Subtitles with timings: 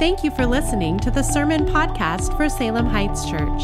[0.00, 3.62] Thank you for listening to the Sermon Podcast for Salem Heights Church.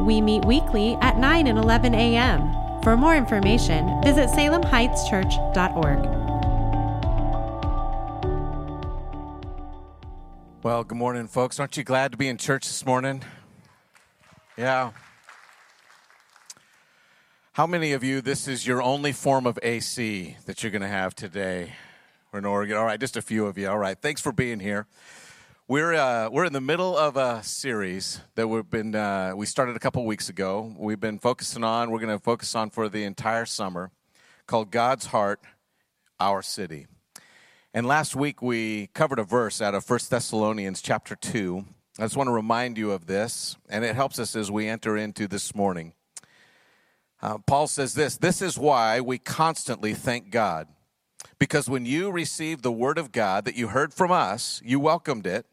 [0.00, 2.82] We meet weekly at 9 and 11 a.m.
[2.82, 6.04] For more information, visit salemheightschurch.org.
[10.64, 11.60] Well, good morning, folks.
[11.60, 13.22] Aren't you glad to be in church this morning?
[14.56, 14.90] Yeah.
[17.52, 20.88] How many of you, this is your only form of AC that you're going to
[20.88, 21.74] have today?
[22.32, 22.76] We're in Oregon.
[22.76, 23.68] All right, just a few of you.
[23.68, 24.88] All right, thanks for being here.
[25.70, 29.76] We're, uh, we're in the middle of a series that we've been, uh, we started
[29.76, 30.74] a couple weeks ago.
[30.78, 33.90] We've been focusing on, we're going to focus on for the entire summer,
[34.46, 35.42] called God's Heart,
[36.18, 36.86] Our City.
[37.74, 41.66] And last week we covered a verse out of 1 Thessalonians chapter 2.
[41.98, 44.96] I just want to remind you of this, and it helps us as we enter
[44.96, 45.92] into this morning.
[47.20, 50.66] Uh, Paul says this This is why we constantly thank God.
[51.38, 55.26] Because when you received the word of God that you heard from us, you welcomed
[55.26, 55.44] it,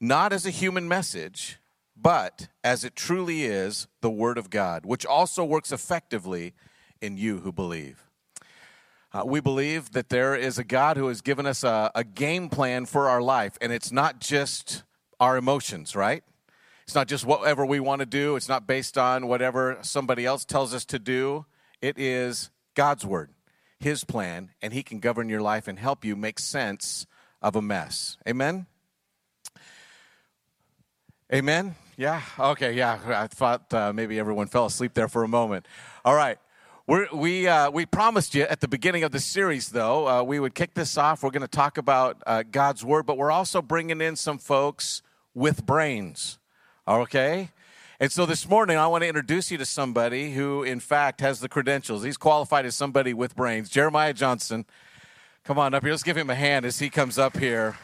[0.00, 1.58] not as a human message,
[1.96, 6.54] but as it truly is the word of God, which also works effectively
[7.00, 8.04] in you who believe.
[9.12, 12.48] Uh, we believe that there is a God who has given us a, a game
[12.48, 14.84] plan for our life, and it's not just
[15.18, 16.22] our emotions, right?
[16.84, 20.44] It's not just whatever we want to do, it's not based on whatever somebody else
[20.44, 21.46] tells us to do.
[21.80, 23.30] It is God's word,
[23.80, 27.06] His plan, and He can govern your life and help you make sense
[27.40, 28.18] of a mess.
[28.28, 28.66] Amen?
[31.32, 31.74] Amen?
[31.98, 32.22] Yeah?
[32.38, 32.98] Okay, yeah.
[33.06, 35.66] I thought uh, maybe everyone fell asleep there for a moment.
[36.02, 36.38] All right.
[36.86, 40.40] We're, we, uh, we promised you at the beginning of the series, though, uh, we
[40.40, 41.22] would kick this off.
[41.22, 45.02] We're going to talk about uh, God's Word, but we're also bringing in some folks
[45.34, 46.38] with brains,
[46.86, 47.50] okay?
[48.00, 51.40] And so this morning, I want to introduce you to somebody who, in fact, has
[51.40, 52.04] the credentials.
[52.04, 53.68] He's qualified as somebody with brains.
[53.68, 54.64] Jeremiah Johnson,
[55.44, 55.92] come on up here.
[55.92, 57.76] Let's give him a hand as he comes up here.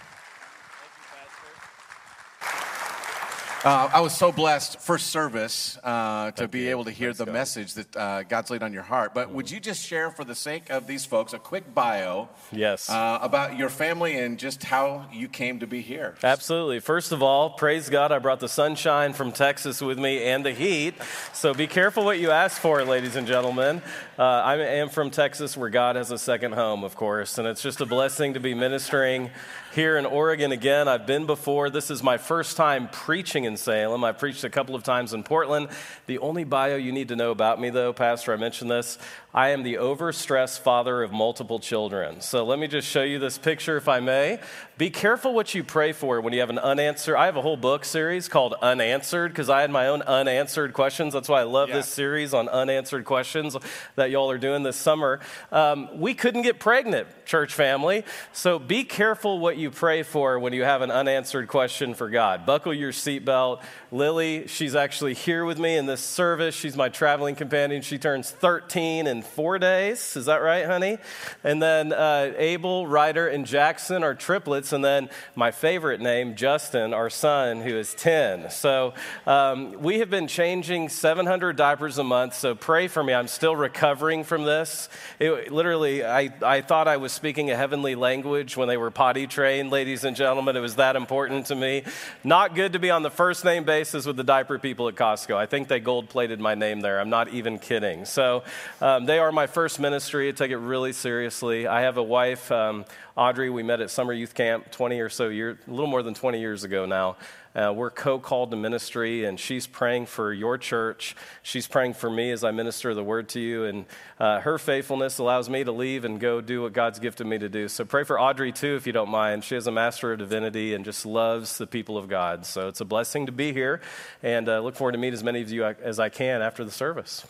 [3.65, 7.73] Uh, I was so blessed, first service, uh, to be able to hear the message
[7.73, 9.15] that uh, God's laid on your heart.
[9.15, 12.29] But would you just share, for the sake of these folks, a quick bio?
[12.53, 12.91] Yes.
[12.91, 16.15] Uh, about your family and just how you came to be here.
[16.23, 16.79] Absolutely.
[16.79, 20.53] First of all, praise God, I brought the sunshine from Texas with me and the
[20.53, 20.97] heat.
[21.33, 23.81] So be careful what you ask for, ladies and gentlemen.
[24.19, 27.63] Uh, I am from Texas, where God has a second home, of course, and it's
[27.63, 29.31] just a blessing to be ministering
[29.75, 30.87] here in Oregon again.
[30.87, 31.69] I've been before.
[31.69, 34.05] This is my first time preaching in Salem.
[34.05, 35.69] I've preached a couple of times in Portland.
[36.07, 38.99] The only bio you need to know about me, though, Pastor, I mentioned this.
[39.35, 42.21] I am the overstressed father of multiple children.
[42.21, 44.39] So let me just show you this picture, if I may.
[44.79, 47.17] Be careful what you pray for when you have an unanswered.
[47.17, 51.13] I have a whole book series called Unanswered because I had my own unanswered questions.
[51.13, 51.77] That's why I love yeah.
[51.77, 53.57] this series on unanswered questions
[53.97, 55.19] that y'all are doing this summer.
[55.51, 58.05] Um, we couldn't get pregnant, church family.
[58.33, 62.47] So be careful what you pray for when you have an unanswered question for God.
[62.47, 63.65] Buckle your seatbelt.
[63.91, 66.55] Lily, she's actually here with me in this service.
[66.55, 67.83] She's my traveling companion.
[67.83, 70.17] She turns 13 in four days.
[70.17, 70.99] Is that right, honey?
[71.43, 74.73] And then uh, Abel, Ryder, and Jackson are triplets.
[74.73, 78.51] And then my favorite name, Justin, our son, who is 10.
[78.51, 78.95] So
[79.27, 82.35] um, we have been changing 700 diapers a month.
[82.35, 83.13] So pray for me.
[83.13, 84.89] I'm still recovering from this.
[85.19, 89.27] It, literally, I, I thought I was speaking a heavenly language when they were potty
[89.27, 90.57] trained, ladies and gentlemen.
[90.57, 91.83] It was that important to me.
[92.23, 95.37] Not good to be on the first name basis with the diaper people at Costco.
[95.37, 97.01] I think they gold plated my name there.
[97.01, 98.05] I'm not even kidding.
[98.05, 98.45] So
[98.81, 100.29] um, they are my first ministry.
[100.29, 101.67] I take it really seriously.
[101.67, 102.85] I have a wife, um,
[103.17, 103.51] Audrey.
[103.51, 106.41] We met at summer youth camp 20 or so years, a little more than 20
[106.41, 107.17] years ago now.
[107.55, 111.15] Uh, we're co called to ministry, and she's praying for your church.
[111.43, 113.65] She's praying for me as I minister the word to you.
[113.65, 113.85] And
[114.19, 117.49] uh, her faithfulness allows me to leave and go do what God's gifted me to
[117.49, 117.69] do.
[117.69, 119.45] So pray for Audrey, too, if you don't mind.
[119.45, 122.47] She is a Master of Divinity and just loves the people of God.
[122.47, 123.81] So it's a blessing to be here,
[124.23, 126.73] and uh, look forward to meet as many of you as I can after the
[126.73, 127.25] service.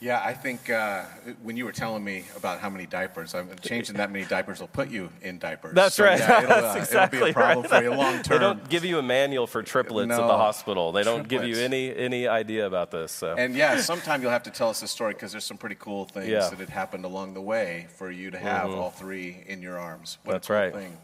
[0.00, 1.04] Yeah, I think uh,
[1.42, 4.68] when you were telling me about how many diapers, I'm changing that many diapers will
[4.68, 5.74] put you in diapers.
[5.74, 6.20] That's so, right.
[6.20, 7.78] Yeah, it'll, That's uh, exactly it'll be a problem right.
[7.78, 8.38] for you long term.
[8.38, 10.92] They don't give you a manual for triplets no, at the hospital.
[10.92, 11.46] They don't triplets.
[11.46, 13.10] give you any any idea about this.
[13.10, 13.34] So.
[13.36, 16.04] And yeah, sometime you'll have to tell us a story because there's some pretty cool
[16.04, 16.48] things yeah.
[16.48, 18.78] that had happened along the way for you to have mm-hmm.
[18.78, 20.18] all three in your arms.
[20.22, 20.72] What That's cool right.
[20.72, 20.96] Thing.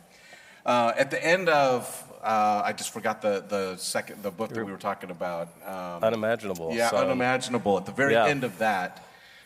[0.65, 4.65] Uh, at the end of uh, I just forgot the, the second the book that
[4.65, 5.49] we were talking about.
[5.67, 6.75] Um, unimaginable.
[6.75, 6.97] Yeah, so.
[6.97, 7.77] unimaginable.
[7.77, 8.27] At the very yeah.
[8.27, 9.05] end of that,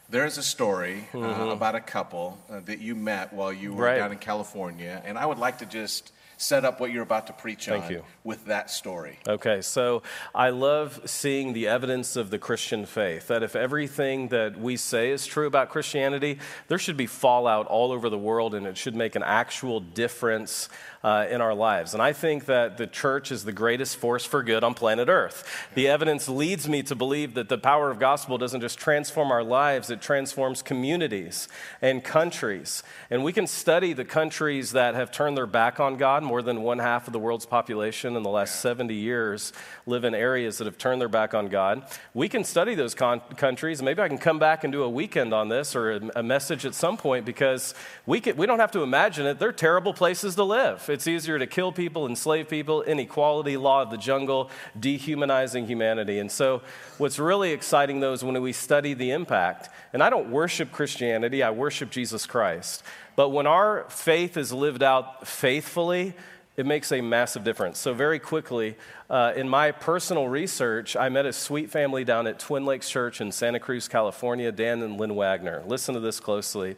[0.08, 1.48] there's a story uh, mm-hmm.
[1.48, 3.98] about a couple uh, that you met while you were right.
[3.98, 7.32] down in California, and I would like to just set up what you're about to
[7.32, 8.04] preach Thank on you.
[8.22, 9.18] with that story.
[9.28, 13.26] Okay, so I love seeing the evidence of the Christian faith.
[13.26, 16.38] That if everything that we say is true about Christianity,
[16.68, 20.68] there should be fallout all over the world and it should make an actual difference
[21.02, 21.94] uh, in our lives.
[21.94, 25.68] And I think that the church is the greatest force for good on planet Earth.
[25.74, 29.44] The evidence leads me to believe that the power of gospel doesn't just transform our
[29.44, 31.48] lives, it transforms communities
[31.80, 32.82] and countries.
[33.10, 36.22] And we can study the countries that have turned their back on God.
[36.28, 39.54] More than one half of the world's population in the last 70 years
[39.86, 41.84] live in areas that have turned their back on God.
[42.12, 43.80] We can study those con- countries.
[43.80, 46.66] Maybe I can come back and do a weekend on this or a, a message
[46.66, 47.72] at some point because
[48.04, 49.38] we, can, we don't have to imagine it.
[49.38, 50.84] They're terrible places to live.
[50.90, 56.18] It's easier to kill people, enslave people, inequality, law of the jungle, dehumanizing humanity.
[56.18, 56.60] And so,
[56.98, 59.70] what's really exciting though is when we study the impact.
[59.94, 62.82] And I don't worship Christianity, I worship Jesus Christ.
[63.18, 66.14] But when our faith is lived out faithfully,
[66.56, 67.80] it makes a massive difference.
[67.80, 68.76] So, very quickly,
[69.10, 73.20] uh, in my personal research, I met a sweet family down at Twin Lakes Church
[73.20, 75.64] in Santa Cruz, California, Dan and Lynn Wagner.
[75.66, 76.76] Listen to this closely.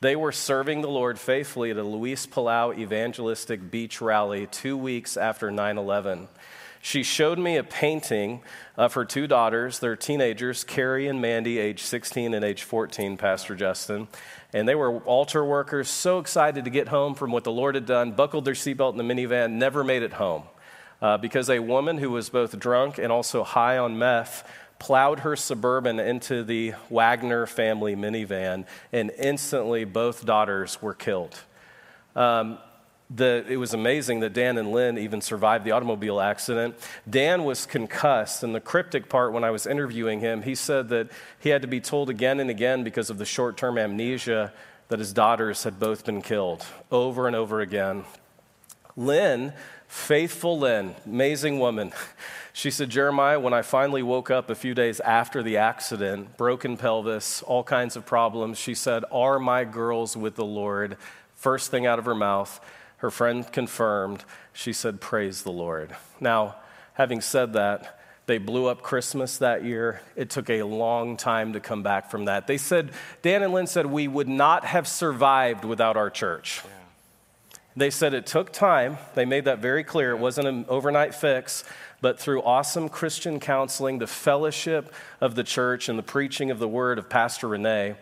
[0.00, 5.18] They were serving the Lord faithfully at a Luis Palau evangelistic beach rally two weeks
[5.18, 6.28] after 9 11.
[6.84, 8.42] She showed me a painting
[8.76, 9.78] of her two daughters.
[9.78, 14.06] They're teenagers, Carrie and Mandy, age 16 and age 14, Pastor Justin.
[14.52, 17.86] And they were altar workers, so excited to get home from what the Lord had
[17.86, 20.42] done, buckled their seatbelt in the minivan, never made it home.
[21.00, 24.46] Uh, because a woman who was both drunk and also high on meth
[24.78, 31.40] plowed her suburban into the Wagner family minivan, and instantly both daughters were killed.
[32.14, 32.58] Um,
[33.10, 36.74] the, it was amazing that Dan and Lynn even survived the automobile accident.
[37.08, 41.10] Dan was concussed, and the cryptic part when I was interviewing him, he said that
[41.38, 44.52] he had to be told again and again because of the short term amnesia
[44.88, 48.04] that his daughters had both been killed over and over again.
[48.96, 49.52] Lynn,
[49.86, 51.92] faithful Lynn, amazing woman.
[52.56, 56.76] She said, Jeremiah, when I finally woke up a few days after the accident, broken
[56.76, 60.96] pelvis, all kinds of problems, she said, Are my girls with the Lord?
[61.34, 62.60] First thing out of her mouth.
[63.04, 64.24] Her friend confirmed.
[64.54, 65.94] She said, Praise the Lord.
[66.20, 66.54] Now,
[66.94, 70.00] having said that, they blew up Christmas that year.
[70.16, 72.46] It took a long time to come back from that.
[72.46, 76.62] They said, Dan and Lynn said, we would not have survived without our church.
[76.64, 77.58] Yeah.
[77.76, 78.96] They said it took time.
[79.14, 80.12] They made that very clear.
[80.12, 81.62] It wasn't an overnight fix,
[82.00, 86.68] but through awesome Christian counseling, the fellowship of the church, and the preaching of the
[86.68, 87.96] word of Pastor Renee,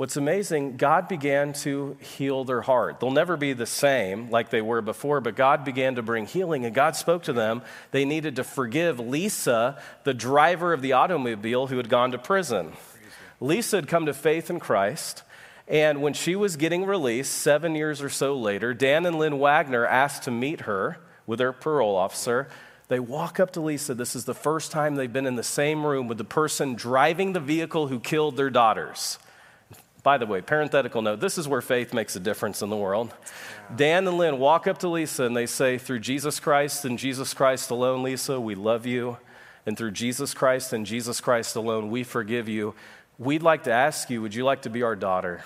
[0.00, 3.00] what's amazing, God began to heal their heart.
[3.00, 6.64] They'll never be the same like they were before, but God began to bring healing,
[6.64, 7.60] and God spoke to them.
[7.90, 12.72] They needed to forgive Lisa, the driver of the automobile who had gone to prison.
[13.40, 15.22] Lisa had come to faith in Christ.
[15.68, 19.84] And when she was getting released, seven years or so later, Dan and Lynn Wagner
[19.84, 22.48] asked to meet her with their parole officer.
[22.88, 23.92] They walk up to Lisa.
[23.92, 27.34] This is the first time they've been in the same room with the person driving
[27.34, 29.18] the vehicle who killed their daughters.
[30.02, 33.12] By the way, parenthetical note this is where faith makes a difference in the world.
[33.12, 33.76] Yeah.
[33.76, 37.34] Dan and Lynn walk up to Lisa and they say, Through Jesus Christ and Jesus
[37.34, 39.18] Christ alone, Lisa, we love you.
[39.66, 42.74] And through Jesus Christ and Jesus Christ alone, we forgive you.
[43.18, 45.44] We'd like to ask you, would you like to be our daughter?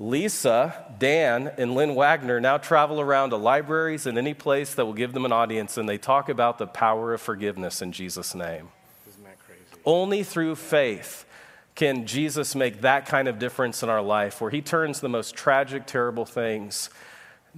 [0.00, 4.94] Lisa, Dan, and Lynn Wagner now travel around to libraries and any place that will
[4.94, 8.70] give them an audience, and they talk about the power of forgiveness in Jesus' name.
[9.08, 9.62] Isn't that crazy?
[9.84, 11.24] Only through faith
[11.74, 15.34] can Jesus make that kind of difference in our life, where he turns the most
[15.34, 16.90] tragic, terrible things,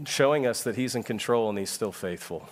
[0.07, 2.49] showing us that he's in control and he's still faithful.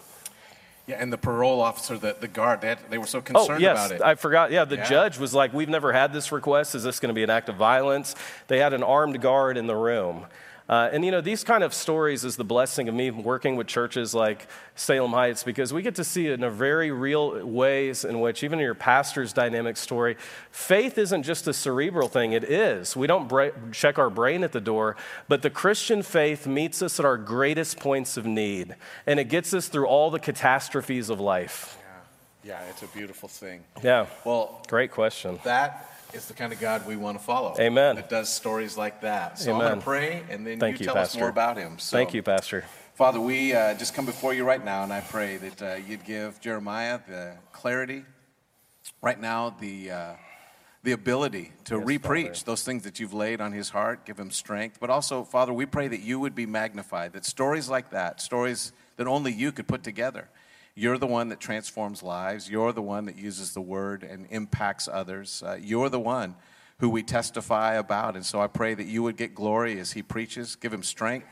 [0.86, 3.58] Yeah, and the parole officer, the, the guard, they, had, they were so oh, concerned
[3.58, 4.02] oh, yes, about it.
[4.02, 4.50] I forgot.
[4.50, 4.88] Yeah, the yeah.
[4.88, 6.74] judge was like, We've never had this request.
[6.74, 8.16] Is this going to be an act of violence?
[8.48, 10.26] They had an armed guard in the room.
[10.68, 13.66] Uh, and you know, these kind of stories is the blessing of me working with
[13.66, 18.04] churches like Salem Heights because we get to see it in a very real ways
[18.04, 20.16] in which, even in your pastor's dynamic story,
[20.50, 22.32] faith isn't just a cerebral thing.
[22.32, 22.96] It is.
[22.96, 24.96] We don't bra- check our brain at the door,
[25.28, 28.76] but the Christian faith meets us at our greatest points of need,
[29.06, 31.76] and it gets us through all the catastrophes of life.
[32.44, 33.64] Yeah, yeah it's a beautiful thing.
[33.82, 34.06] Yeah.
[34.24, 35.38] Well, great question.
[35.44, 37.54] That is the kind of God we want to follow.
[37.58, 37.96] Amen.
[37.96, 39.38] That does stories like that.
[39.38, 39.62] So Amen.
[39.62, 41.18] I'm going to pray, and then Thank you, you tell Pastor.
[41.18, 41.78] us more about him.
[41.78, 42.64] So, Thank you, Pastor.
[42.94, 46.04] Father, we uh, just come before you right now, and I pray that uh, you'd
[46.04, 48.04] give Jeremiah the clarity,
[49.00, 50.12] right now, the, uh,
[50.82, 52.44] the ability to Yes, repreach Father.
[52.44, 54.78] those things that you've laid on his heart, give him strength.
[54.80, 58.72] But also, Father, we pray that you would be magnified, that stories like that, stories
[58.96, 60.28] that only you could put together,
[60.74, 62.48] you're the one that transforms lives.
[62.48, 65.42] You're the one that uses the word and impacts others.
[65.44, 66.34] Uh, you're the one
[66.78, 68.16] who we testify about.
[68.16, 70.56] And so I pray that you would get glory as he preaches.
[70.56, 71.26] Give him strength,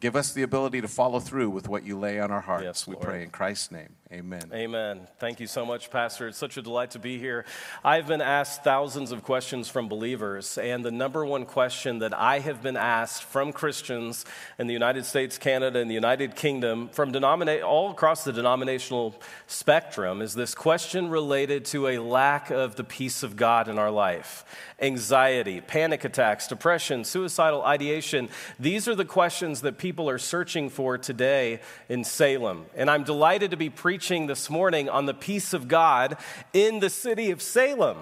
[0.00, 2.64] Give us the ability to follow through with what you lay on our hearts.
[2.64, 3.96] Yes, we pray in Christ's name.
[4.12, 4.50] Amen.
[4.52, 5.06] Amen.
[5.20, 6.26] Thank you so much, Pastor.
[6.26, 7.44] It's such a delight to be here.
[7.84, 12.40] I've been asked thousands of questions from believers, and the number one question that I
[12.40, 14.24] have been asked from Christians
[14.58, 19.14] in the United States, Canada, and the United Kingdom, from denomina- all across the denominational
[19.46, 23.92] spectrum, is this question related to a lack of the peace of God in our
[23.92, 24.44] life.
[24.80, 28.28] Anxiety, panic attacks, depression, suicidal ideation.
[28.58, 32.64] These are the questions that people are searching for today in Salem.
[32.74, 36.16] And I'm delighted to be preaching preaching this morning on the peace of God
[36.54, 37.98] in the city of Salem.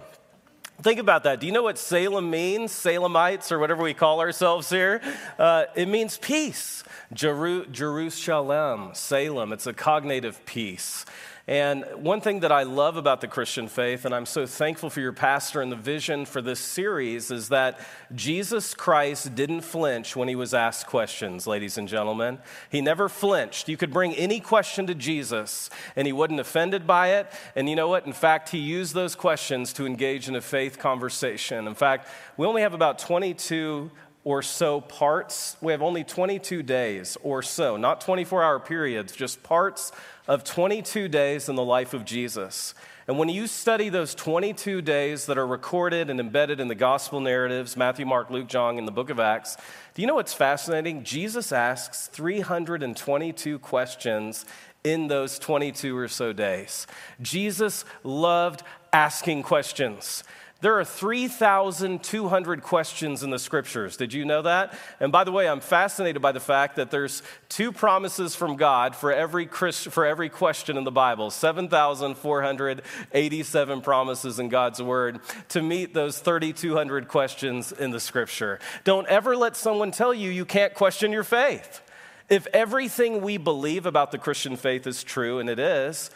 [0.80, 1.40] Think about that.
[1.40, 2.70] Do you know what Salem means?
[2.70, 5.00] Salemites, or whatever we call ourselves here?
[5.40, 6.84] Uh, it means peace.
[7.12, 9.52] Jeru- Jerusalem, Salem.
[9.52, 11.04] It's a cognative peace.
[11.48, 15.00] And one thing that I love about the Christian faith, and I'm so thankful for
[15.00, 17.80] your pastor and the vision for this series, is that
[18.14, 22.38] Jesus Christ didn't flinch when he was asked questions, ladies and gentlemen.
[22.68, 23.66] He never flinched.
[23.66, 27.32] You could bring any question to Jesus, and he wasn't offended by it.
[27.56, 28.04] And you know what?
[28.04, 31.66] In fact, he used those questions to engage in a faith conversation.
[31.66, 33.90] In fact, we only have about 22
[34.28, 35.56] or so parts.
[35.62, 39.90] We have only 22 days or so, not 24 hour periods, just parts
[40.26, 42.74] of 22 days in the life of Jesus.
[43.06, 47.20] And when you study those 22 days that are recorded and embedded in the gospel
[47.20, 49.56] narratives Matthew, Mark, Luke, John, in the book of Acts
[49.94, 51.04] do you know what's fascinating?
[51.04, 54.44] Jesus asks 322 questions
[54.84, 56.86] in those 22 or so days.
[57.22, 60.22] Jesus loved asking questions.
[60.60, 63.96] There are 3,200 questions in the scriptures.
[63.96, 64.76] Did you know that?
[64.98, 68.96] And by the way, I'm fascinated by the fact that there's two promises from God
[68.96, 75.62] for every, Christ, for every question in the Bible 7,487 promises in God's word to
[75.62, 78.58] meet those 3,200 questions in the scripture.
[78.82, 81.82] Don't ever let someone tell you you can't question your faith.
[82.28, 86.10] If everything we believe about the Christian faith is true, and it is,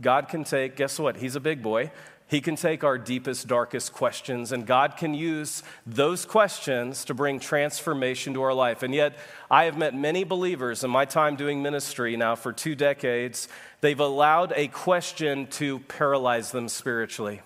[0.00, 1.16] God can take, guess what?
[1.16, 1.92] He's a big boy.
[2.28, 7.40] He can take our deepest, darkest questions, and God can use those questions to bring
[7.40, 8.82] transformation to our life.
[8.82, 9.16] And yet,
[9.50, 13.48] I have met many believers in my time doing ministry now for two decades.
[13.80, 17.40] They've allowed a question to paralyze them spiritually.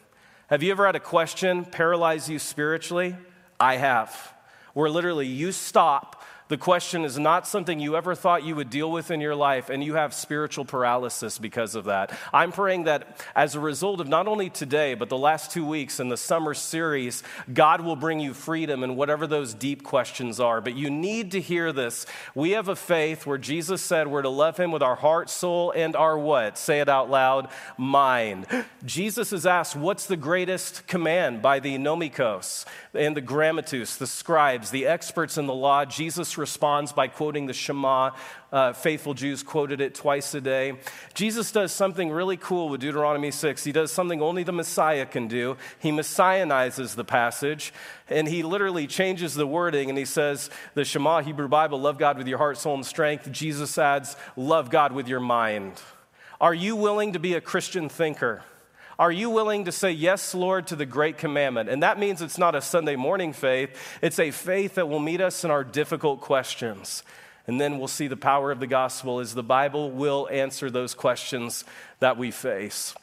[0.48, 3.16] Have you ever had a question paralyze you spiritually?
[3.60, 4.34] I have.
[4.74, 6.21] Where literally you stop
[6.52, 9.70] the question is not something you ever thought you would deal with in your life,
[9.70, 12.14] and you have spiritual paralysis because of that.
[12.30, 15.98] I'm praying that as a result of not only today, but the last two weeks
[15.98, 17.22] in the summer series,
[17.54, 20.60] God will bring you freedom in whatever those deep questions are.
[20.60, 22.04] But you need to hear this.
[22.34, 25.70] We have a faith where Jesus said we're to love him with our heart, soul,
[25.70, 26.58] and our what?
[26.58, 28.46] Say it out loud mind.
[28.84, 34.70] Jesus is asked, What's the greatest command by the nomikos and the grammateus, the scribes,
[34.70, 35.86] the experts in the law?
[35.86, 38.10] Jesus responds by quoting the Shema.
[38.50, 40.74] Uh, faithful Jews quoted it twice a day.
[41.14, 43.64] Jesus does something really cool with Deuteronomy 6.
[43.64, 45.56] He does something only the Messiah can do.
[45.78, 47.72] He messianizes the passage,
[48.10, 52.18] and he literally changes the wording, and he says, The Shema, Hebrew Bible, love God
[52.18, 53.30] with your heart, soul, and strength.
[53.30, 55.80] Jesus adds, love God with your mind.
[56.40, 58.42] Are you willing to be a Christian thinker?
[58.98, 61.68] Are you willing to say yes, Lord, to the great commandment?
[61.68, 65.20] And that means it's not a Sunday morning faith, it's a faith that will meet
[65.20, 67.02] us in our difficult questions.
[67.46, 70.94] And then we'll see the power of the gospel as the Bible will answer those
[70.94, 71.64] questions
[71.98, 72.94] that we face.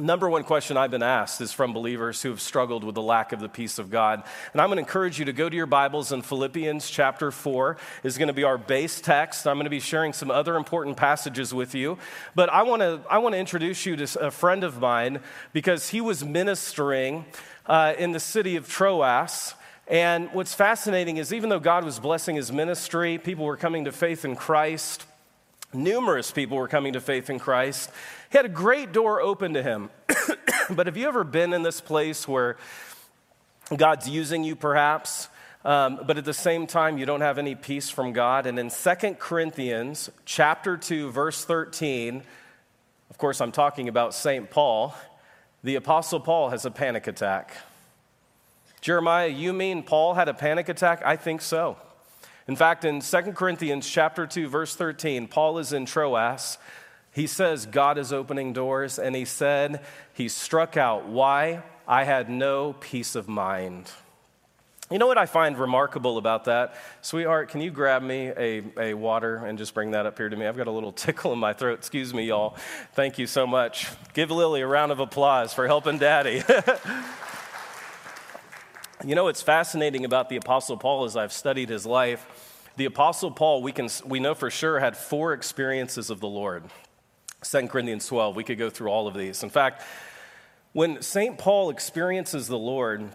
[0.00, 3.32] Number one question I've been asked is from believers who have struggled with the lack
[3.32, 4.22] of the peace of God.
[4.52, 7.76] And I'm going to encourage you to go to your Bibles in Philippians chapter 4
[8.02, 9.46] is going to be our base text.
[9.46, 11.98] I'm going to be sharing some other important passages with you.
[12.34, 15.20] But I want to, I want to introduce you to a friend of mine
[15.52, 17.26] because he was ministering
[17.66, 19.54] uh, in the city of Troas.
[19.86, 23.92] And what's fascinating is even though God was blessing his ministry, people were coming to
[23.92, 25.04] faith in Christ.
[25.72, 27.90] Numerous people were coming to faith in Christ.
[28.30, 29.90] He had a great door open to him.
[30.70, 32.56] but have you ever been in this place where
[33.76, 35.28] God's using you perhaps,
[35.64, 38.46] um, but at the same time you don't have any peace from God?
[38.46, 42.24] And in 2 Corinthians chapter 2, verse 13,
[43.10, 44.50] of course, I'm talking about St.
[44.50, 44.94] Paul,
[45.62, 47.56] the Apostle Paul has a panic attack.
[48.80, 51.02] Jeremiah, you mean Paul had a panic attack?
[51.04, 51.76] I think so.
[52.50, 56.58] In fact, in 2 Corinthians chapter 2 verse 13, Paul is in Troas.
[57.12, 62.28] He says God is opening doors and he said he struck out why I had
[62.28, 63.92] no peace of mind.
[64.90, 66.74] You know what I find remarkable about that?
[67.02, 70.34] Sweetheart, can you grab me a, a water and just bring that up here to
[70.34, 70.44] me?
[70.44, 71.78] I've got a little tickle in my throat.
[71.78, 72.56] Excuse me, y'all.
[72.94, 73.86] Thank you so much.
[74.12, 76.42] Give Lily a round of applause for helping Daddy.
[79.04, 82.26] you know what's fascinating about the Apostle Paul as I've studied his life?
[82.80, 86.64] the Apostle Paul, we, can, we know for sure, had four experiences of the Lord.
[87.42, 89.42] 2 Corinthians 12, we could go through all of these.
[89.42, 89.82] In fact,
[90.72, 91.36] when St.
[91.36, 93.10] Paul experiences the Lord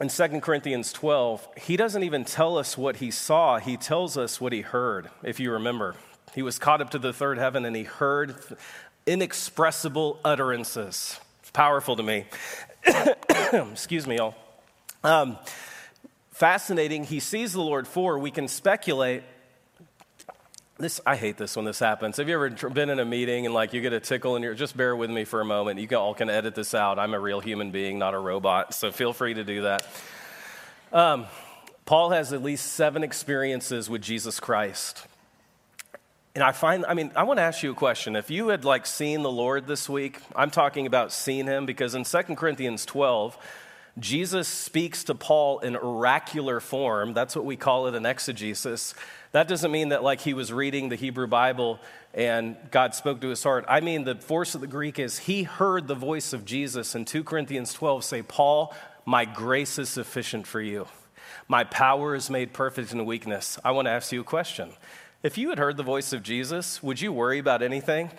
[0.00, 4.40] in 2 Corinthians 12, he doesn't even tell us what he saw, he tells us
[4.40, 5.96] what he heard, if you remember.
[6.34, 8.36] He was caught up to the third heaven and he heard
[9.06, 11.20] inexpressible utterances.
[11.40, 12.24] It's powerful to me.
[13.52, 14.34] Excuse me, y'all.
[15.04, 15.36] Um,
[16.30, 17.04] fascinating.
[17.04, 18.18] He sees the Lord for.
[18.18, 19.22] We can speculate.
[20.78, 22.16] This I hate this when this happens.
[22.16, 24.54] Have you ever been in a meeting and like you get a tickle and you're
[24.54, 25.78] just bear with me for a moment.
[25.78, 26.98] You all can edit this out.
[26.98, 28.72] I'm a real human being, not a robot.
[28.72, 29.86] So feel free to do that.
[30.90, 31.26] Um,
[31.84, 35.06] Paul has at least seven experiences with Jesus Christ.
[36.34, 38.16] And I find, I mean, I want to ask you a question.
[38.16, 41.94] If you had like seen the Lord this week, I'm talking about seeing him because
[41.94, 43.38] in 2 Corinthians 12,
[43.98, 47.14] Jesus speaks to Paul in oracular form.
[47.14, 48.94] That's what we call it in exegesis.
[49.30, 51.78] That doesn't mean that like he was reading the Hebrew Bible
[52.12, 53.64] and God spoke to his heart.
[53.68, 57.04] I mean, the force of the Greek is he heard the voice of Jesus in
[57.04, 58.74] 2 Corinthians 12 say, Paul,
[59.04, 60.86] my grace is sufficient for you.
[61.46, 63.58] My power is made perfect in weakness.
[63.64, 64.72] I want to ask you a question.
[65.22, 68.10] If you had heard the voice of Jesus, would you worry about anything?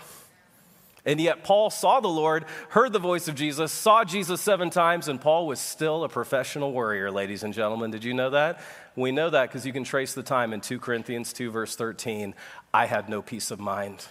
[1.05, 5.07] And yet, Paul saw the Lord, heard the voice of Jesus, saw Jesus seven times,
[5.07, 7.91] and Paul was still a professional warrior, ladies and gentlemen.
[7.91, 8.59] Did you know that?
[8.95, 12.33] We know that because you can trace the time in 2 Corinthians 2, verse 13.
[12.73, 14.05] I had no peace of mind.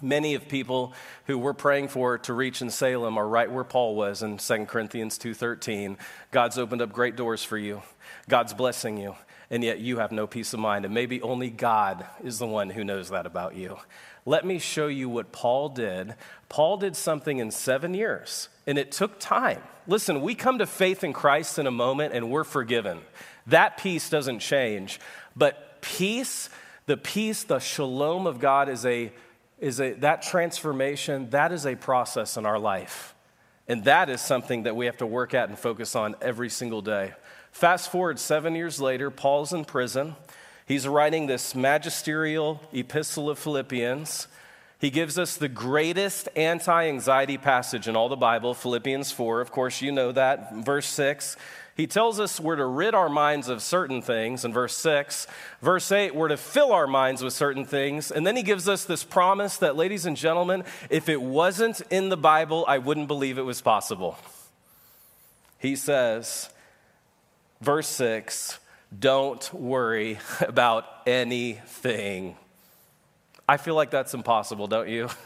[0.00, 0.94] Many of people
[1.26, 4.66] who we're praying for to reach in Salem are right where Paul was in 2
[4.66, 5.98] Corinthians 2:13.
[6.30, 7.82] God's opened up great doors for you.
[8.26, 9.14] God's blessing you
[9.52, 10.86] and yet you have no peace of mind.
[10.86, 13.76] And maybe only God is the one who knows that about you.
[14.24, 16.14] Let me show you what Paul did.
[16.48, 19.60] Paul did something in seven years, and it took time.
[19.86, 23.00] Listen, we come to faith in Christ in a moment and we're forgiven.
[23.48, 25.00] That peace doesn't change.
[25.34, 26.48] But peace,
[26.86, 29.12] the peace, the shalom of God is a
[29.58, 33.14] is a that transformation, that is a process in our life.
[33.68, 36.82] And that is something that we have to work at and focus on every single
[36.82, 37.12] day.
[37.52, 40.16] Fast forward seven years later, Paul's in prison.
[40.66, 44.28] He's writing this magisterial epistle of Philippians.
[44.78, 49.40] He gives us the greatest anti anxiety passage in all the Bible, Philippians 4.
[49.40, 50.54] Of course, you know that.
[50.54, 51.36] Verse 6.
[51.74, 55.26] He tells us we're to rid our minds of certain things in verse 6.
[55.62, 58.10] Verse 8, we're to fill our minds with certain things.
[58.10, 62.10] And then he gives us this promise that, ladies and gentlemen, if it wasn't in
[62.10, 64.18] the Bible, I wouldn't believe it was possible.
[65.58, 66.50] He says,
[67.62, 68.58] Verse 6
[68.96, 72.36] Don't worry about anything.
[73.48, 75.08] I feel like that's impossible, don't you?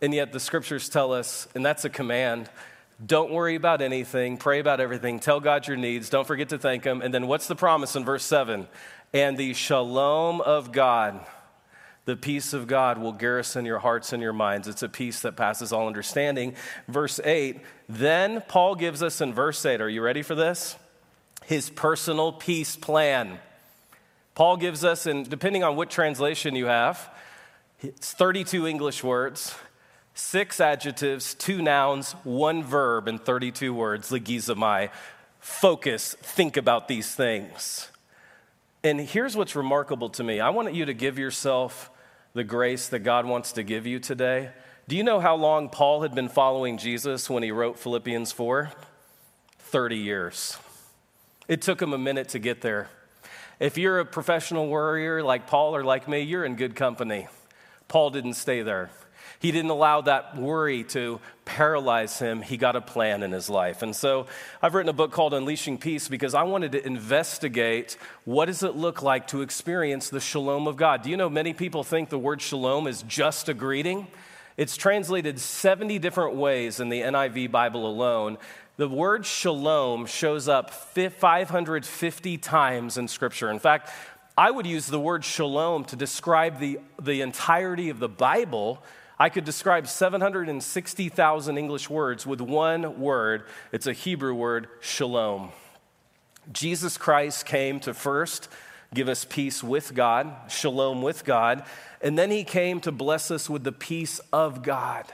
[0.00, 2.48] And yet the scriptures tell us, and that's a command
[3.04, 6.82] don't worry about anything, pray about everything, tell God your needs, don't forget to thank
[6.82, 7.00] Him.
[7.00, 8.66] And then what's the promise in verse 7?
[9.14, 11.24] And the shalom of God,
[12.06, 14.66] the peace of God will garrison your hearts and your minds.
[14.66, 16.56] It's a peace that passes all understanding.
[16.88, 20.74] Verse 8, then Paul gives us in verse 8, are you ready for this?
[21.48, 23.38] His personal peace plan.
[24.34, 27.08] Paul gives us, and depending on what translation you have,
[27.80, 29.54] it's 32 English words,
[30.12, 34.90] six adjectives, two nouns, one verb, and 32 words, logizomai.
[35.40, 37.88] Focus, think about these things.
[38.84, 41.90] And here's what's remarkable to me I want you to give yourself
[42.34, 44.50] the grace that God wants to give you today.
[44.86, 48.70] Do you know how long Paul had been following Jesus when he wrote Philippians 4?
[49.60, 50.58] 30 years.
[51.48, 52.90] It took him a minute to get there.
[53.58, 57.26] If you're a professional warrior like Paul or like me, you're in good company.
[57.88, 58.90] Paul didn't stay there.
[59.40, 62.42] He didn't allow that worry to paralyze him.
[62.42, 63.82] He got a plan in his life.
[63.82, 64.26] And so
[64.60, 68.76] I've written a book called Unleashing Peace because I wanted to investigate what does it
[68.76, 71.02] look like to experience the shalom of God.
[71.02, 74.08] Do you know many people think the word shalom is just a greeting?
[74.58, 78.38] It's translated 70 different ways in the NIV Bible alone.
[78.78, 83.50] The word shalom shows up 550 times in Scripture.
[83.50, 83.90] In fact,
[84.36, 88.80] I would use the word shalom to describe the, the entirety of the Bible.
[89.18, 93.46] I could describe 760,000 English words with one word.
[93.72, 95.50] It's a Hebrew word, shalom.
[96.52, 98.48] Jesus Christ came to first
[98.94, 101.64] give us peace with God, shalom with God,
[102.00, 105.04] and then he came to bless us with the peace of God.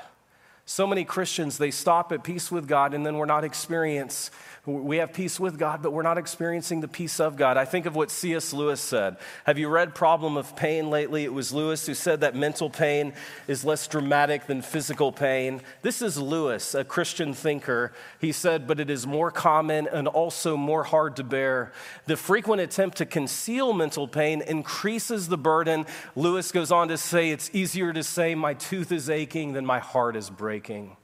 [0.67, 4.31] So many Christians, they stop at peace with God and then we're not experience
[4.67, 7.59] we have peace with God, but we're not experiencing the peace of God.
[7.59, 8.55] I think of what C.S.
[8.55, 9.19] Lewis said.
[9.45, 11.25] Have you read Problem of Pain lately?
[11.25, 13.13] It was Lewis who said that mental pain
[13.47, 15.61] is less dramatic than physical pain.
[15.83, 17.93] This is Lewis, a Christian thinker.
[18.19, 21.73] He said, but it is more common and also more hard to bear.
[22.07, 25.85] The frequent attempt to conceal mental pain increases the burden.
[26.17, 29.79] Lewis goes on to say, it's easier to say, my tooth is aching than my
[29.79, 30.97] heart is breaking.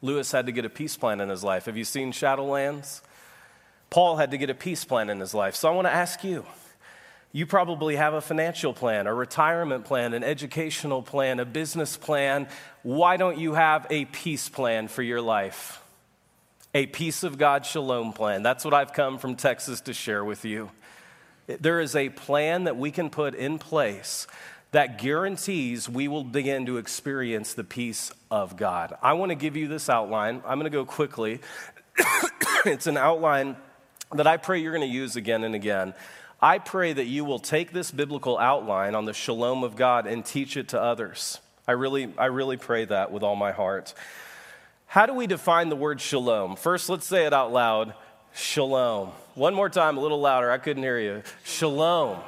[0.00, 1.66] Lewis had to get a peace plan in his life.
[1.66, 3.00] Have you seen Shadowlands?
[3.90, 5.54] Paul had to get a peace plan in his life.
[5.54, 6.44] So I want to ask you
[7.32, 12.48] you probably have a financial plan, a retirement plan, an educational plan, a business plan.
[12.82, 15.82] Why don't you have a peace plan for your life?
[16.74, 18.42] A peace of God shalom plan.
[18.42, 20.70] That's what I've come from Texas to share with you.
[21.46, 24.26] There is a plan that we can put in place
[24.70, 28.94] that guarantees we will begin to experience the peace of God.
[29.02, 30.42] I want to give you this outline.
[30.46, 31.40] I'm going to go quickly.
[32.66, 33.56] it's an outline
[34.12, 35.94] that I pray you're going to use again and again.
[36.40, 40.24] I pray that you will take this biblical outline on the shalom of God and
[40.24, 41.40] teach it to others.
[41.66, 43.92] I really, I really pray that with all my heart.
[44.86, 46.56] How do we define the word shalom?
[46.56, 47.94] First, let's say it out loud
[48.34, 49.10] shalom.
[49.34, 50.50] One more time, a little louder.
[50.50, 51.22] I couldn't hear you.
[51.44, 52.18] Shalom.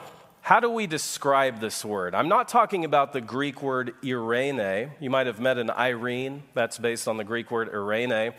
[0.50, 2.12] How do we describe this word?
[2.12, 4.90] I'm not talking about the Greek word irene.
[4.98, 8.32] You might have met an Irene, that's based on the Greek word irene.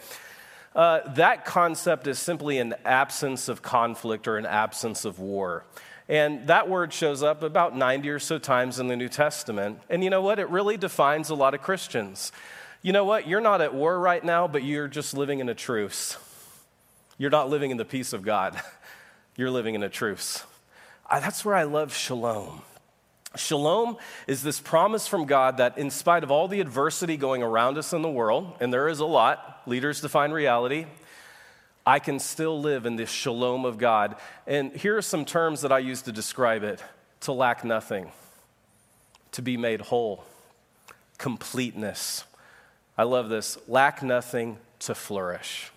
[0.75, 5.63] Uh, that concept is simply an absence of conflict or an absence of war.
[6.09, 9.79] And that word shows up about 90 or so times in the New Testament.
[9.89, 10.37] And you know what?
[10.37, 12.33] It really defines a lot of Christians.
[12.81, 13.25] You know what?
[13.25, 16.17] You're not at war right now, but you're just living in a truce.
[17.17, 18.61] You're not living in the peace of God,
[19.37, 20.43] you're living in a truce
[21.19, 22.61] that's where I love shalom.
[23.35, 23.97] Shalom
[24.27, 27.93] is this promise from God that, in spite of all the adversity going around us
[27.93, 30.85] in the world, and there is a lot, leaders define reality,
[31.85, 34.15] I can still live in this shalom of God.
[34.45, 36.83] And here are some terms that I use to describe it
[37.21, 38.11] to lack nothing,
[39.31, 40.23] to be made whole,
[41.17, 42.23] completeness.
[42.97, 45.71] I love this lack nothing to flourish.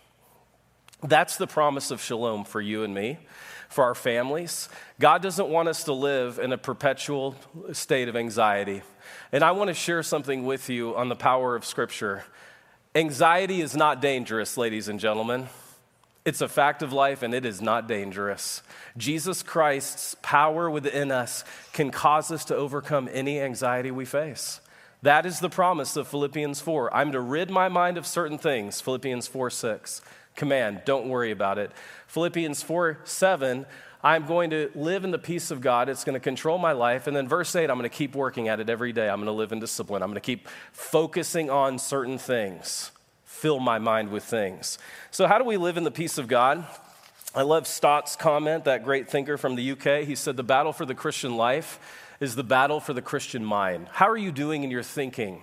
[1.03, 3.19] That's the promise of shalom for you and me
[3.75, 4.69] for our families.
[5.01, 7.35] God doesn't want us to live in a perpetual
[7.73, 8.83] state of anxiety.
[9.33, 12.25] And I want to share something with you on the power of Scripture.
[12.95, 15.49] Anxiety is not dangerous, ladies and gentlemen.
[16.25, 18.63] It's a fact of life and it is not dangerous.
[18.97, 24.61] Jesus Christ's power within us can cause us to overcome any anxiety we face.
[25.03, 26.97] That is the promise of Philippians 4.
[26.97, 30.01] I'm to rid my mind of certain things, Philippians 4 6
[30.37, 30.83] command.
[30.85, 31.71] Don't worry about it.
[32.09, 33.67] Philippians 4 7,
[34.03, 35.89] I'm going to live in the peace of God.
[35.89, 37.07] It's going to control my life.
[37.07, 39.09] And then verse 8, I'm going to keep working at it every day.
[39.09, 40.03] I'm going to live in discipline.
[40.03, 42.93] I'm going to keep focusing on certain things,
[43.25, 44.79] fill my mind with things.
[45.11, 46.67] So, how do we live in the peace of God?
[47.35, 50.07] I love Stott's comment, that great thinker from the UK.
[50.07, 51.81] He said, The battle for the Christian life
[52.21, 53.89] is the battle for the Christian mind.
[53.91, 55.43] How are you doing in your thinking?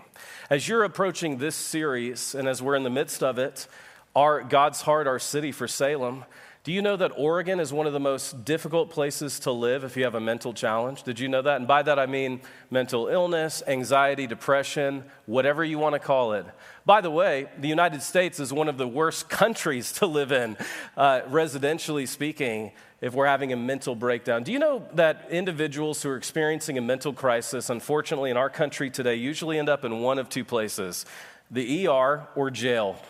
[0.49, 3.67] As you're approaching this series, and as we're in the midst of it,
[4.15, 6.26] our God's heart, our city for Salem.
[6.63, 9.97] Do you know that Oregon is one of the most difficult places to live if
[9.97, 11.02] you have a mental challenge?
[11.02, 11.56] Did you know that?
[11.56, 16.45] And by that I mean mental illness, anxiety, depression, whatever you want to call it.
[16.86, 20.56] By the way, the United States is one of the worst countries to live in,
[20.95, 24.43] uh, residentially speaking, if we're having a mental breakdown.
[24.43, 28.91] Do you know that individuals who are experiencing a mental crisis, unfortunately in our country
[28.91, 31.06] today, usually end up in one of two places
[31.50, 33.02] the ER or jail?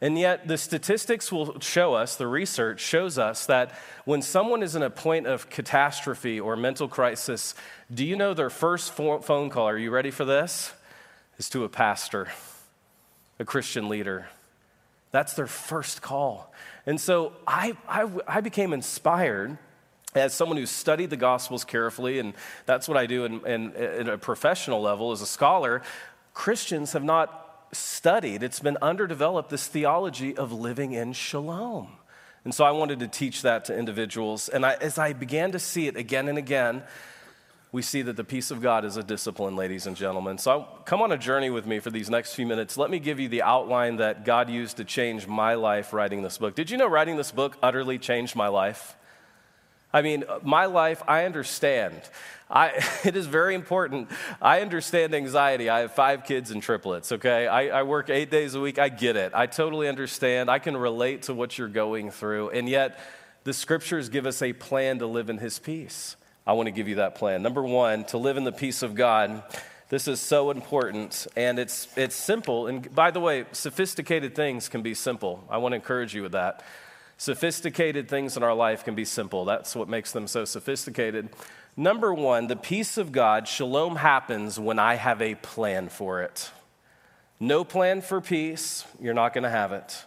[0.00, 3.72] And yet, the statistics will show us, the research shows us that
[4.04, 7.54] when someone is in a point of catastrophe or mental crisis,
[7.92, 9.68] do you know their first phone call?
[9.68, 10.72] Are you ready for this?
[11.38, 12.28] Is to a pastor,
[13.38, 14.28] a Christian leader.
[15.12, 16.52] That's their first call.
[16.84, 19.56] And so I, I, I became inspired
[20.14, 24.08] as someone who studied the Gospels carefully, and that's what I do in, in, in
[24.08, 25.82] a professional level as a scholar.
[26.32, 31.88] Christians have not studied, it's been underdeveloped, this theology of living in shalom.
[32.44, 34.48] And so I wanted to teach that to individuals.
[34.48, 36.84] And I, as I began to see it again and again,
[37.72, 40.38] we see that the peace of God is a discipline, ladies and gentlemen.
[40.38, 42.78] So come on a journey with me for these next few minutes.
[42.78, 46.38] Let me give you the outline that God used to change my life writing this
[46.38, 46.54] book.
[46.54, 48.96] Did you know writing this book utterly changed my life?
[49.92, 52.00] I mean, my life, I understand.
[52.48, 54.10] I, it is very important.
[54.40, 55.68] I understand anxiety.
[55.68, 57.46] I have five kids and triplets, okay?
[57.46, 58.78] I, I work eight days a week.
[58.78, 59.32] I get it.
[59.34, 60.50] I totally understand.
[60.50, 62.50] I can relate to what you're going through.
[62.50, 62.98] And yet,
[63.44, 66.16] the scriptures give us a plan to live in His peace.
[66.46, 67.42] I want to give you that plan.
[67.42, 69.42] Number one, to live in the peace of God,
[69.88, 72.66] This is so important, and it's, it's simple.
[72.66, 75.44] And by the way, sophisticated things can be simple.
[75.48, 76.64] I want to encourage you with that.
[77.18, 79.44] Sophisticated things in our life can be simple.
[79.44, 81.28] That's what makes them so sophisticated.
[81.76, 86.50] Number one, the peace of God, shalom, happens when I have a plan for it.
[87.38, 90.04] No plan for peace, you're not going to have it.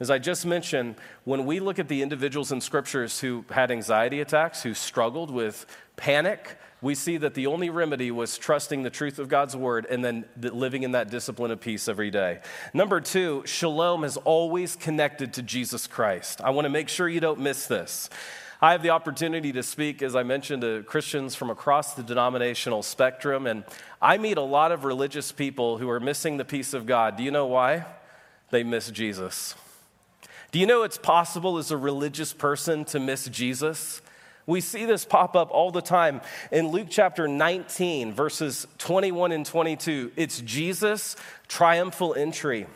[0.00, 4.22] As I just mentioned, when we look at the individuals in scriptures who had anxiety
[4.22, 9.18] attacks, who struggled with panic, we see that the only remedy was trusting the truth
[9.18, 12.40] of God's word and then living in that discipline of peace every day.
[12.72, 16.40] Number two, shalom is always connected to Jesus Christ.
[16.40, 18.08] I want to make sure you don't miss this.
[18.62, 22.82] I have the opportunity to speak, as I mentioned, to Christians from across the denominational
[22.82, 23.64] spectrum, and
[24.02, 27.16] I meet a lot of religious people who are missing the peace of God.
[27.16, 27.86] Do you know why?
[28.50, 29.54] They miss Jesus.
[30.52, 34.02] Do you know it's possible as a religious person to miss Jesus?
[34.44, 36.20] We see this pop up all the time.
[36.52, 41.16] In Luke chapter 19, verses 21 and 22, it's Jesus'
[41.48, 42.66] triumphal entry.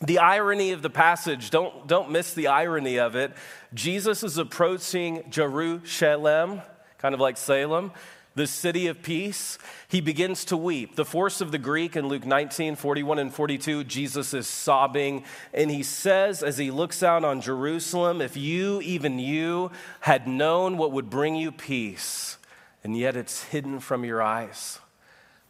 [0.00, 3.32] The irony of the passage, don't, don't miss the irony of it.
[3.74, 6.62] Jesus is approaching Jerusalem,
[6.98, 7.92] kind of like Salem,
[8.38, 9.58] the city of peace,
[9.88, 10.94] he begins to weep.
[10.94, 15.24] The force of the Greek in Luke 19, 41 and 42, Jesus is sobbing.
[15.52, 20.78] And he says, as he looks out on Jerusalem, if you, even you, had known
[20.78, 22.38] what would bring you peace,
[22.84, 24.78] and yet it's hidden from your eyes.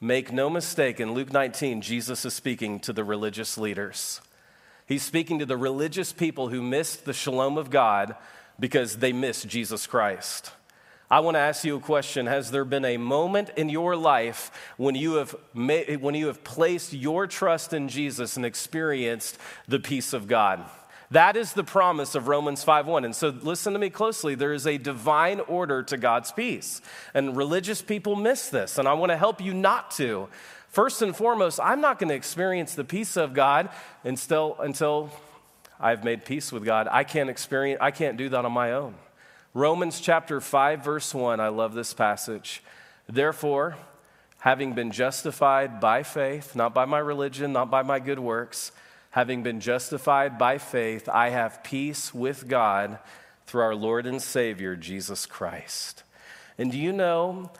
[0.01, 4.23] Make no mistake, in Luke 19, Jesus is speaking to the religious leaders.
[4.89, 8.17] He's speaking to the religious people who missed the shalom of God
[8.59, 10.51] because they missed Jesus Christ.
[11.11, 12.27] I want to ask you a question.
[12.27, 16.43] Has there been a moment in your life when you have, made, when you have
[16.43, 20.65] placed your trust in Jesus and experienced the peace of God?
[21.11, 23.05] That is the promise of Romans 5:1.
[23.05, 24.35] And so listen to me closely.
[24.35, 26.83] There is a divine order to God's peace.
[27.15, 30.29] And religious people miss this, and I want to help you not to.
[30.69, 33.71] First and foremost, I'm not going to experience the peace of God
[34.05, 35.11] until, until
[35.81, 36.89] I've made peace with God.
[36.91, 38.95] I can't experience I can't do that on my own.
[39.55, 42.63] Romans chapter 5, verse 1, I love this passage.
[43.09, 43.77] Therefore,
[44.41, 48.73] having been justified by faith, not by my religion, not by my good works,
[49.11, 52.99] having been justified by faith, I have peace with God
[53.47, 56.03] through our Lord and Savior, Jesus Christ.
[56.59, 57.51] And do you know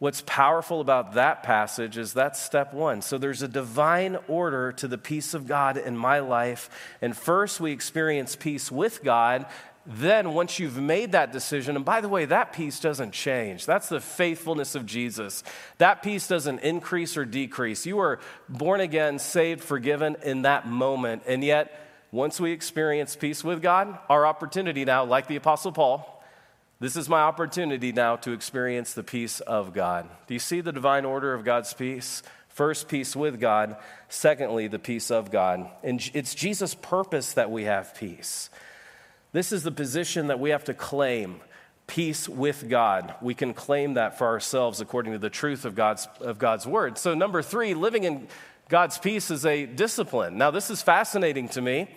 [0.00, 3.02] what's powerful about that passage is that's step one.
[3.02, 6.68] So there's a divine order to the peace of God in my life.
[7.00, 9.46] And first, we experience peace with God,
[9.86, 13.66] then once you've made that decision, and by the way, that peace doesn't change.
[13.66, 15.42] That's the faithfulness of Jesus.
[15.78, 17.86] That peace doesn't increase or decrease.
[17.86, 21.22] You are born again, saved, forgiven in that moment.
[21.26, 26.19] And yet, once we experience peace with God, our opportunity now, like the Apostle Paul,
[26.80, 30.08] this is my opportunity now to experience the peace of God.
[30.26, 32.22] Do you see the divine order of God's peace?
[32.48, 33.76] First, peace with God.
[34.08, 35.70] Secondly, the peace of God.
[35.82, 38.48] And it's Jesus' purpose that we have peace.
[39.32, 41.40] This is the position that we have to claim
[41.86, 43.14] peace with God.
[43.20, 46.96] We can claim that for ourselves according to the truth of God's, of God's word.
[46.96, 48.26] So, number three, living in
[48.70, 50.38] God's peace is a discipline.
[50.38, 51.88] Now, this is fascinating to me.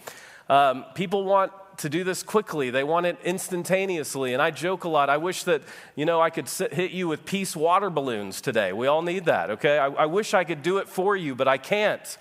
[0.50, 2.70] Um, people want to do this quickly.
[2.70, 4.34] They want it instantaneously.
[4.34, 5.10] And I joke a lot.
[5.10, 5.62] I wish that,
[5.96, 8.74] you know, I could sit, hit you with peace water balloons today.
[8.74, 9.78] We all need that, okay?
[9.78, 12.18] I, I wish I could do it for you, but I can't.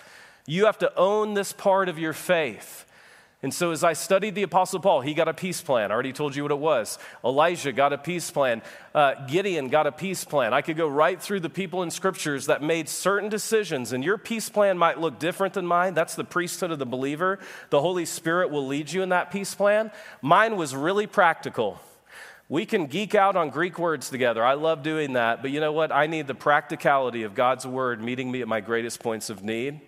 [0.46, 2.84] You have to own this part of your faith.
[3.42, 5.90] And so, as I studied the Apostle Paul, he got a peace plan.
[5.90, 6.96] I already told you what it was.
[7.24, 8.62] Elijah got a peace plan.
[8.94, 10.54] Uh, Gideon got a peace plan.
[10.54, 14.16] I could go right through the people in scriptures that made certain decisions, and your
[14.16, 15.94] peace plan might look different than mine.
[15.94, 17.40] That's the priesthood of the believer.
[17.70, 19.90] The Holy Spirit will lead you in that peace plan.
[20.20, 21.80] Mine was really practical.
[22.48, 24.44] We can geek out on Greek words together.
[24.44, 25.42] I love doing that.
[25.42, 25.90] But you know what?
[25.90, 29.80] I need the practicality of God's word meeting me at my greatest points of need.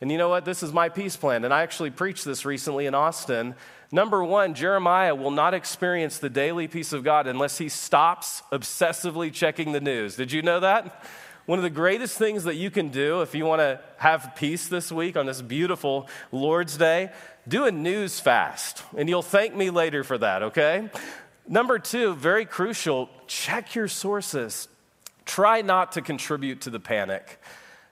[0.00, 0.44] And you know what?
[0.44, 1.44] This is my peace plan.
[1.44, 3.54] And I actually preached this recently in Austin.
[3.90, 9.32] Number one, Jeremiah will not experience the daily peace of God unless he stops obsessively
[9.32, 10.14] checking the news.
[10.16, 11.04] Did you know that?
[11.46, 14.68] One of the greatest things that you can do if you want to have peace
[14.68, 17.10] this week on this beautiful Lord's Day,
[17.48, 18.82] do a news fast.
[18.96, 20.90] And you'll thank me later for that, okay?
[21.48, 24.68] Number two, very crucial, check your sources.
[25.24, 27.40] Try not to contribute to the panic.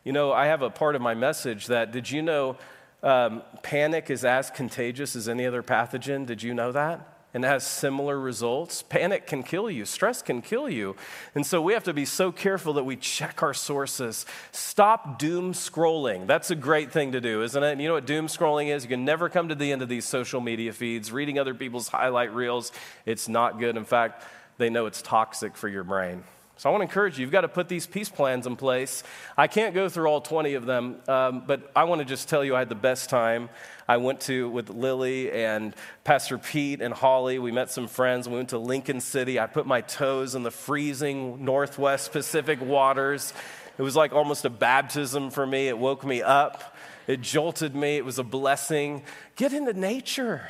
[0.07, 2.59] You know, I have a part of my message that did you know
[3.03, 6.27] um, panic is as contagious as any other pathogen?
[6.27, 7.13] Did you know that?
[7.35, 8.83] and has similar results.
[8.83, 10.97] Panic can kill you, stress can kill you.
[11.35, 14.25] And so we have to be so careful that we check our sources.
[14.53, 16.27] Stop doom scrolling.
[16.27, 17.73] That's a great thing to do, isn't it?
[17.73, 18.85] And you know what doom scrolling is?
[18.85, 21.89] You can never come to the end of these social media feeds, reading other people's
[21.89, 22.73] highlight reels.
[23.05, 23.77] It's not good.
[23.77, 24.25] In fact,
[24.57, 26.25] they know it's toxic for your brain.
[26.59, 29.03] So I want to encourage you, you've got to put these peace plans in place.
[29.37, 32.43] I can't go through all 20 of them, um, but I want to just tell
[32.43, 33.51] you I had the best time.
[33.87, 37.39] I went to with Lily and Pastor Pete and Holly.
[37.39, 38.27] We met some friends.
[38.27, 39.39] We went to Lincoln City.
[39.39, 43.35] I put my toes in the freezing Northwest Pacific waters.
[43.77, 45.69] It was like almost a baptism for me.
[45.69, 46.75] It woke me up,
[47.07, 47.99] it jolted me.
[47.99, 49.03] It was a blessing.
[49.37, 50.49] Get into nature.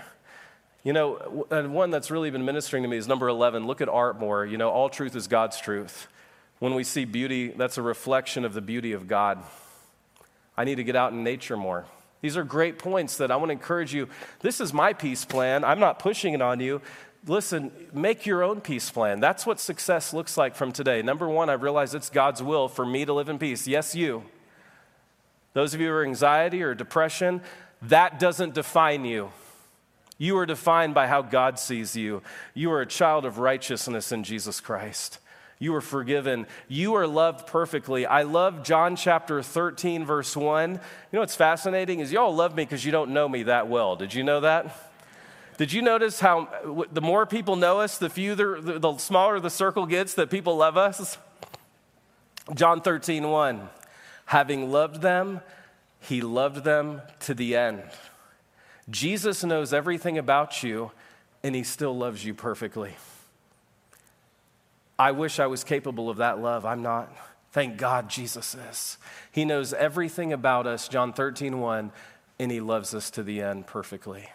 [0.86, 3.66] You know, and one that's really been ministering to me is number 11.
[3.66, 4.46] Look at art more.
[4.46, 6.06] You know, all truth is God's truth.
[6.60, 9.42] When we see beauty, that's a reflection of the beauty of God.
[10.56, 11.86] I need to get out in nature more.
[12.20, 14.08] These are great points that I want to encourage you.
[14.42, 15.64] This is my peace plan.
[15.64, 16.80] I'm not pushing it on you.
[17.26, 19.18] Listen, make your own peace plan.
[19.18, 21.02] That's what success looks like from today.
[21.02, 23.66] Number one, I realize it's God's will for me to live in peace.
[23.66, 24.22] Yes, you.
[25.52, 27.40] Those of you who are anxiety or depression,
[27.82, 29.32] that doesn't define you.
[30.18, 32.22] You are defined by how God sees you.
[32.54, 35.18] You are a child of righteousness in Jesus Christ.
[35.58, 36.46] You are forgiven.
[36.68, 38.04] You are loved perfectly.
[38.04, 40.72] I love John chapter 13, verse 1.
[40.72, 40.78] You
[41.12, 43.96] know what's fascinating is y'all love me because you don't know me that well.
[43.96, 44.90] Did you know that?
[45.56, 46.48] Did you notice how
[46.92, 50.76] the more people know us, the fewer, the smaller the circle gets that people love
[50.76, 51.16] us?
[52.54, 53.68] John 13, 1.
[54.26, 55.40] Having loved them,
[56.00, 57.82] he loved them to the end.
[58.88, 60.92] Jesus knows everything about you,
[61.42, 62.96] and he still loves you perfectly.
[64.98, 66.64] I wish I was capable of that love.
[66.64, 67.14] I'm not.
[67.52, 68.98] Thank God Jesus is.
[69.32, 71.92] He knows everything about us, John 13, 1,
[72.38, 74.28] and he loves us to the end perfectly.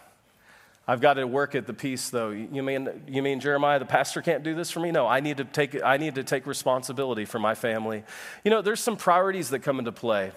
[0.88, 2.32] I've got to work at the peace, though.
[2.32, 4.92] You mean, you mean Jeremiah, the pastor can't do this for me?
[4.92, 8.04] No, I need, to take, I need to take responsibility for my family.
[8.44, 10.32] You know, there's some priorities that come into play.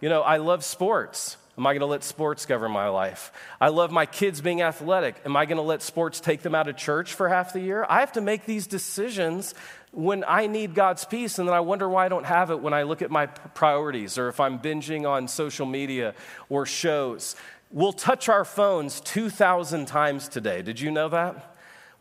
[0.00, 1.36] You know, I love sports.
[1.58, 3.30] Am I going to let sports govern my life?
[3.60, 5.16] I love my kids being athletic.
[5.26, 7.84] Am I going to let sports take them out of church for half the year?
[7.90, 9.54] I have to make these decisions
[9.90, 12.72] when I need God's peace, and then I wonder why I don't have it when
[12.72, 16.14] I look at my priorities or if I'm binging on social media
[16.48, 17.36] or shows.
[17.70, 20.62] We'll touch our phones 2,000 times today.
[20.62, 21.51] Did you know that?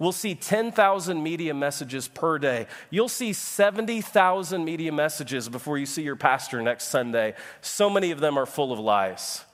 [0.02, 2.66] We'll see 10,000 media messages per day.
[2.90, 7.36] You'll see 70,000 media messages before you see your pastor next Sunday.
[7.62, 9.46] So many of them are full of lies.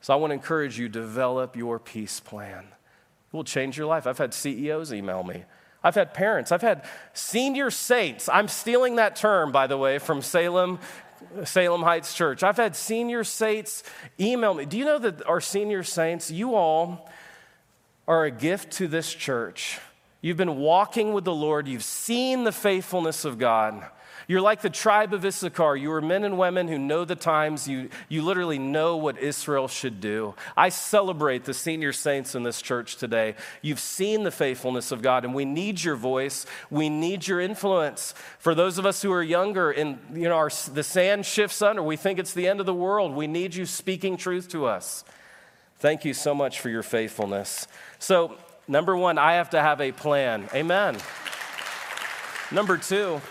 [0.00, 2.60] So I want to encourage you develop your peace plan.
[2.62, 4.06] It will change your life.
[4.06, 5.42] I've had CEOs email me.
[5.82, 6.52] I've had parents.
[6.52, 8.28] I've had senior saints.
[8.28, 10.78] I'm stealing that term, by the way, from Salem
[11.42, 12.44] Salem Heights Church.
[12.44, 13.82] I've had senior saints
[14.20, 14.64] email me.
[14.64, 17.10] Do you know that our senior saints, you all
[18.06, 19.80] are a gift to this church
[20.20, 21.68] You've been walking with the Lord.
[21.68, 23.84] You've seen the faithfulness of God.
[24.26, 25.74] You're like the tribe of Issachar.
[25.76, 27.66] You are men and women who know the times.
[27.66, 30.34] You, you literally know what Israel should do.
[30.54, 33.36] I celebrate the senior saints in this church today.
[33.62, 36.44] You've seen the faithfulness of God, and we need your voice.
[36.68, 38.12] We need your influence.
[38.38, 41.82] For those of us who are younger and you know, our, the sand shifts under,
[41.82, 43.14] we think it's the end of the world.
[43.14, 45.04] We need you speaking truth to us.
[45.78, 47.66] Thank you so much for your faithfulness.
[47.98, 48.36] So,
[48.70, 50.46] Number one, I have to have a plan.
[50.54, 50.98] Amen.
[52.52, 53.22] Number two,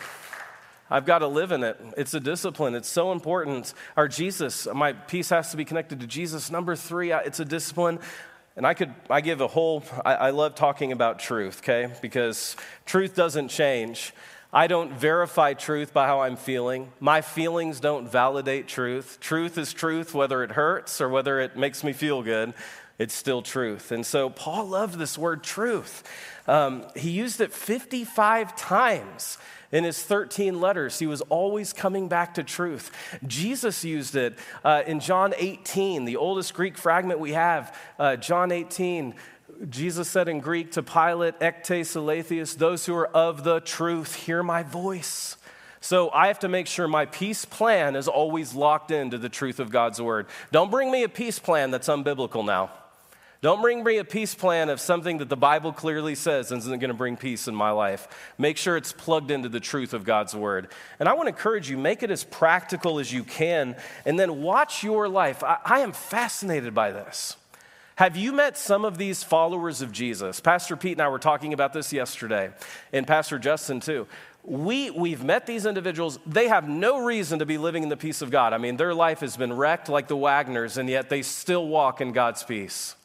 [0.89, 1.79] I've got to live in it.
[1.95, 2.73] It's a discipline.
[2.73, 3.75] It's so important.
[3.95, 6.49] Our Jesus, my peace has to be connected to Jesus.
[6.49, 7.99] Number three, it's a discipline.
[8.55, 11.93] And I could, I give a whole, I, I love talking about truth, okay?
[12.01, 12.55] Because
[12.87, 14.13] truth doesn't change.
[14.51, 16.91] I don't verify truth by how I'm feeling.
[16.99, 19.19] My feelings don't validate truth.
[19.19, 22.55] Truth is truth, whether it hurts or whether it makes me feel good
[22.99, 23.91] it's still truth.
[23.91, 26.03] And so Paul loved this word truth.
[26.47, 29.37] Um, he used it 55 times
[29.71, 30.97] in his 13 letters.
[30.97, 32.91] He was always coming back to truth.
[33.27, 37.75] Jesus used it uh, in John 18, the oldest Greek fragment we have.
[37.99, 39.13] Uh, John 18.
[39.69, 44.43] Jesus said in Greek to Pilate, Ektes Aletheus, those who are of the truth, hear
[44.43, 45.35] my voice.
[45.79, 49.59] So I have to make sure my peace plan is always locked into the truth
[49.59, 50.27] of God's word.
[50.51, 52.71] Don't bring me a peace plan that's unbiblical now.
[53.41, 56.89] Don't bring me a peace plan of something that the Bible clearly says isn't going
[56.89, 58.07] to bring peace in my life.
[58.37, 60.69] Make sure it's plugged into the truth of God's word.
[60.99, 64.41] And I want to encourage you, make it as practical as you can, and then
[64.41, 65.43] watch your life.
[65.43, 67.37] I, I am fascinated by this.
[67.97, 70.39] Have you met some of these followers of Jesus?
[70.39, 72.51] Pastor Pete and I were talking about this yesterday,
[72.93, 74.07] and Pastor Justin too.
[74.43, 76.19] We, we've met these individuals.
[76.25, 78.53] They have no reason to be living in the peace of God.
[78.53, 81.99] I mean, their life has been wrecked like the Wagners, and yet they still walk
[81.99, 82.95] in God's peace.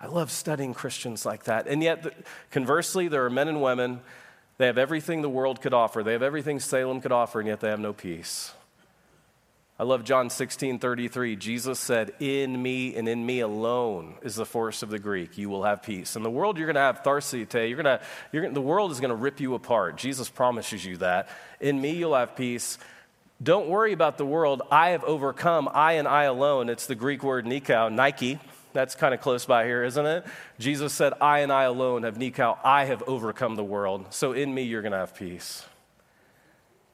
[0.00, 1.66] I love studying Christians like that.
[1.66, 2.14] And yet,
[2.50, 4.00] conversely, there are men and women,
[4.56, 7.60] they have everything the world could offer, they have everything Salem could offer, and yet
[7.60, 8.52] they have no peace.
[9.78, 11.36] I love John 16 33.
[11.36, 15.38] Jesus said, In me and in me alone is the force of the Greek.
[15.38, 16.16] You will have peace.
[16.16, 17.66] In the world, you're going to have tharsite.
[17.66, 19.96] You're to, you're gonna, the world is going to rip you apart.
[19.96, 21.30] Jesus promises you that.
[21.60, 22.76] In me, you'll have peace.
[23.42, 24.60] Don't worry about the world.
[24.70, 25.66] I have overcome.
[25.72, 26.68] I and I alone.
[26.68, 28.38] It's the Greek word nikao, Nike.
[28.72, 30.24] That's kind of close by here, isn't it?
[30.58, 32.58] Jesus said, I and I alone have nikao.
[32.64, 34.06] I have overcome the world.
[34.10, 35.64] So in me, you're going to have peace.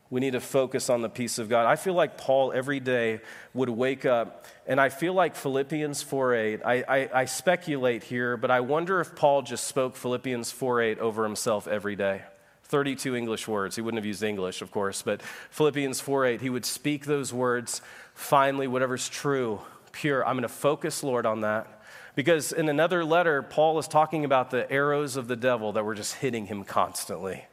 [0.08, 1.66] We need to focus on the peace of God.
[1.66, 3.20] I feel like Paul every day
[3.54, 6.64] would wake up, and I feel like Philippians 4.8.
[6.64, 11.24] I, I, I speculate here, but I wonder if Paul just spoke Philippians 4.8 over
[11.24, 12.22] himself every day.
[12.64, 13.76] 32 English words.
[13.76, 17.80] He wouldn't have used English, of course, but Philippians 4.8, he would speak those words.
[18.14, 19.60] Finally, whatever's true,
[19.96, 21.82] pure, I'm going to focus, Lord, on that.
[22.14, 25.94] Because in another letter, Paul is talking about the arrows of the devil that were
[25.94, 27.44] just hitting him constantly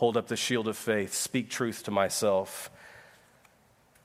[0.00, 2.70] hold up the shield of faith, speak truth to myself?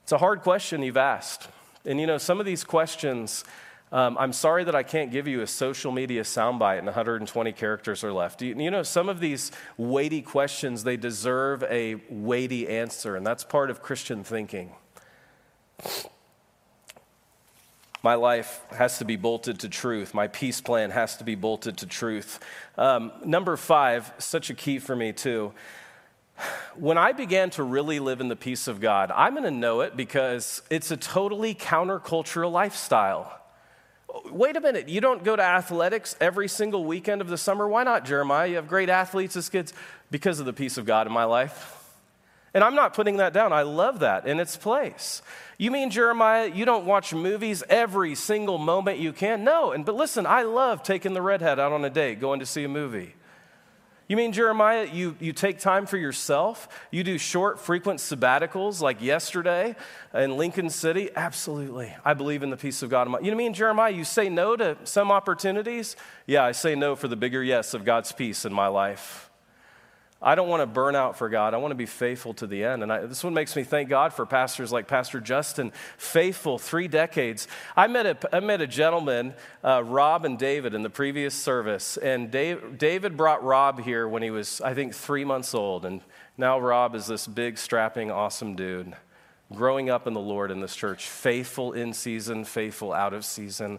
[0.02, 1.48] It's a hard question you've asked.
[1.86, 3.44] And you know, some of these questions,
[3.90, 8.04] um, I'm sorry that I can't give you a social media soundbite and 120 characters
[8.04, 8.42] are left.
[8.42, 13.42] You, you know, some of these weighty questions, they deserve a weighty answer, and that's
[13.42, 14.72] part of Christian thinking.
[18.06, 20.14] My life has to be bolted to truth.
[20.14, 22.38] My peace plan has to be bolted to truth.
[22.78, 25.52] Um, number five, such a key for me, too
[26.76, 29.80] when I began to really live in the peace of God, I'm going to know
[29.80, 33.40] it because it's a totally countercultural lifestyle.
[34.30, 37.66] Wait a minute, you don't go to athletics every single weekend of the summer?
[37.66, 38.46] Why not, Jeremiah?
[38.46, 39.72] You have great athletes as kids
[40.12, 41.85] because of the peace of God in my life.
[42.56, 43.52] And I'm not putting that down.
[43.52, 45.20] I love that in its place.
[45.58, 49.44] You mean, Jeremiah, you don't watch movies every single moment you can?
[49.44, 49.72] No.
[49.72, 52.64] And but listen, I love taking the redhead out on a date, going to see
[52.64, 53.12] a movie.
[54.08, 56.66] You mean, Jeremiah, you, you take time for yourself?
[56.90, 59.76] You do short, frequent sabbaticals like yesterday
[60.14, 61.10] in Lincoln City?
[61.14, 61.94] Absolutely.
[62.06, 63.06] I believe in the peace of God.
[63.22, 65.94] You know mean, Jeremiah, you say no to some opportunities?
[66.24, 69.28] Yeah, I say no for the bigger yes of God's peace in my life.
[70.20, 71.52] I don't want to burn out for God.
[71.52, 72.82] I want to be faithful to the end.
[72.82, 76.88] And I, this one makes me thank God for pastors like Pastor Justin, faithful three
[76.88, 77.46] decades.
[77.76, 81.98] I met a, I met a gentleman, uh, Rob and David, in the previous service.
[81.98, 85.84] And Dave, David brought Rob here when he was, I think, three months old.
[85.84, 86.00] And
[86.38, 88.94] now Rob is this big, strapping, awesome dude
[89.54, 93.78] growing up in the Lord in this church, faithful in season, faithful out of season.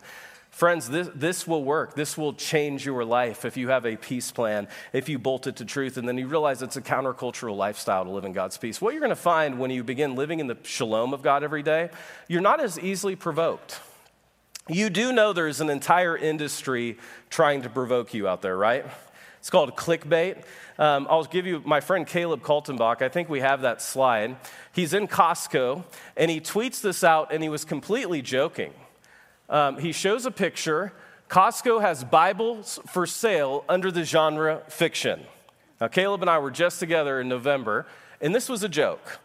[0.58, 1.94] Friends, this, this will work.
[1.94, 5.58] This will change your life if you have a peace plan, if you bolt it
[5.58, 8.82] to truth, and then you realize it's a countercultural lifestyle to live in God's peace.
[8.82, 11.62] What you're going to find when you begin living in the shalom of God every
[11.62, 11.92] day,
[12.28, 13.80] you're not as easily provoked.
[14.68, 16.98] You do know there's an entire industry
[17.30, 18.84] trying to provoke you out there, right?
[19.38, 20.42] It's called clickbait.
[20.80, 23.04] Um, I'll give you my friend Caleb Kaltenbach.
[23.04, 24.38] I think we have that slide.
[24.74, 25.84] He's in Costco
[26.16, 28.74] and he tweets this out and he was completely joking
[29.50, 30.94] um, he shows a picture.
[31.30, 35.22] Costco has Bibles for sale under the genre fiction.
[35.80, 37.86] Now, Caleb and I were just together in November,
[38.22, 39.20] and this was a joke.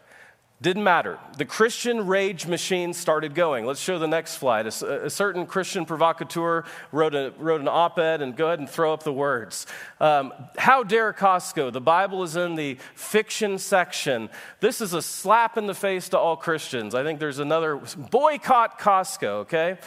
[0.61, 1.19] Didn't matter.
[1.37, 3.65] The Christian rage machine started going.
[3.65, 4.65] Let's show the next slide.
[4.65, 6.63] A, a certain Christian provocateur
[6.93, 9.67] wrote, a, wrote an op ed, and go ahead and throw up the words.
[9.99, 11.73] Um, How dare Costco?
[11.73, 14.29] The Bible is in the fiction section.
[14.61, 16.95] This is a slap in the face to all Christians.
[16.95, 19.77] I think there's another boycott Costco, okay?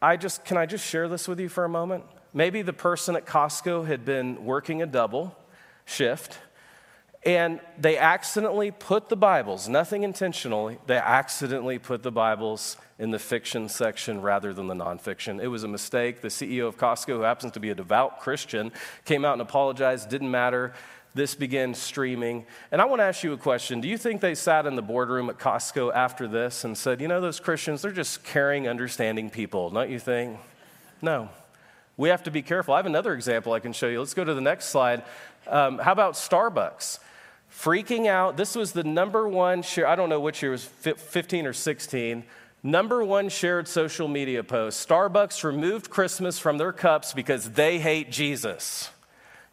[0.00, 2.04] I just, can I just share this with you for a moment?
[2.32, 5.36] Maybe the person at Costco had been working a double
[5.84, 6.38] shift
[7.24, 13.18] and they accidentally put the Bibles, nothing intentionally, they accidentally put the Bibles in the
[13.18, 15.40] fiction section rather than the nonfiction.
[15.40, 16.22] It was a mistake.
[16.22, 18.72] The CEO of Costco, who happens to be a devout Christian,
[19.04, 20.72] came out and apologized, didn't matter
[21.14, 22.46] this began streaming.
[22.70, 23.80] And I want to ask you a question.
[23.80, 27.08] Do you think they sat in the boardroom at Costco after this and said, you
[27.08, 30.38] know, those Christians, they're just caring, understanding people, don't you think?
[31.02, 31.28] No.
[31.96, 32.74] We have to be careful.
[32.74, 33.98] I have another example I can show you.
[33.98, 35.02] Let's go to the next slide.
[35.46, 37.00] Um, how about Starbucks?
[37.52, 38.36] Freaking out.
[38.36, 41.52] This was the number one share, I don't know which year, it was 15 or
[41.52, 42.24] 16.
[42.62, 48.10] Number one shared social media post Starbucks removed Christmas from their cups because they hate
[48.10, 48.90] Jesus.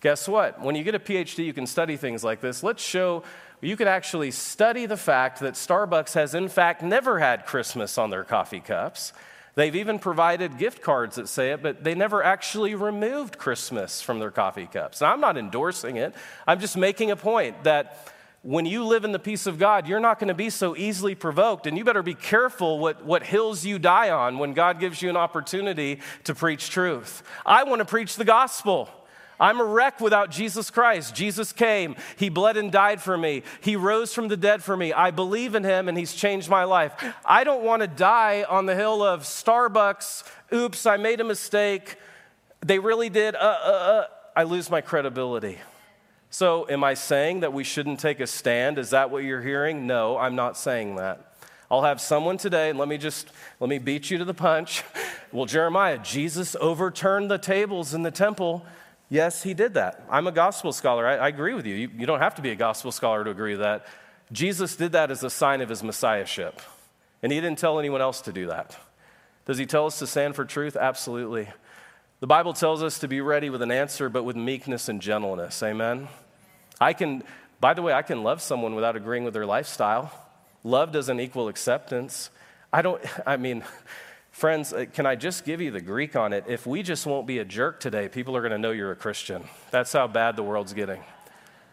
[0.01, 0.61] Guess what?
[0.61, 2.61] When you get a PhD, you can study things like this.
[2.61, 3.23] Let's show
[3.61, 8.11] you could actually study the fact that Starbucks has, in fact, never had Christmas on
[8.11, 9.13] their coffee cups.
[9.55, 14.19] They've even provided gift cards that say it, but they never actually removed Christmas from
[14.19, 15.01] their coffee cups.
[15.01, 16.13] Now, I'm not endorsing it,
[16.45, 19.99] I'm just making a point that when you live in the peace of God, you're
[19.99, 23.65] not going to be so easily provoked, and you better be careful what, what hills
[23.65, 27.23] you die on when God gives you an opportunity to preach truth.
[27.43, 28.89] I want to preach the gospel.
[29.39, 31.13] I'm a wreck without Jesus Christ.
[31.15, 34.93] Jesus came, He bled and died for me, He rose from the dead for me.
[34.93, 36.93] I believe in Him and He's changed my life.
[37.25, 40.23] I don't want to die on the hill of Starbucks.
[40.53, 41.97] Oops, I made a mistake.
[42.61, 43.35] They really did.
[43.35, 44.05] Uh, uh, uh.
[44.35, 45.57] I lose my credibility.
[46.29, 48.77] So, am I saying that we shouldn't take a stand?
[48.77, 49.87] Is that what you're hearing?
[49.87, 51.33] No, I'm not saying that.
[51.71, 53.29] I'll have someone today, and let me just
[53.59, 54.83] let me beat you to the punch.
[55.31, 58.65] Well, Jeremiah, Jesus overturned the tables in the temple.
[59.09, 60.03] Yes, he did that.
[60.09, 61.07] I'm a gospel scholar.
[61.07, 61.75] I, I agree with you.
[61.75, 61.89] you.
[61.97, 63.85] You don't have to be a gospel scholar to agree with that.
[64.31, 66.61] Jesus did that as a sign of his messiahship,
[67.23, 68.77] and he didn't tell anyone else to do that.
[69.45, 70.75] Does he tell us to stand for truth?
[70.75, 71.47] Absolutely.
[72.19, 75.63] The Bible tells us to be ready with an answer, but with meekness and gentleness.
[75.63, 76.09] Amen.
[76.81, 77.23] I can,
[77.61, 80.11] by the way, I can love someone without agreeing with their lifestyle.
[80.63, 82.29] Love doesn't equal acceptance.
[82.73, 83.63] I don't, I mean,
[84.37, 86.43] friends, uh, can I just give you the Greek on it?
[86.47, 88.95] If we just won't be a jerk today, people are going to know you're a
[88.95, 89.43] Christian.
[89.71, 91.01] That's how bad the world's getting.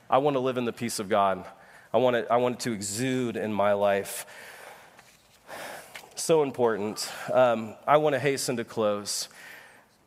[0.08, 1.44] I want to live in the peace of God.
[1.92, 4.24] I want it, I want it to exude in my life.
[6.14, 7.06] So important.
[7.30, 9.28] Um, I want to hasten to close.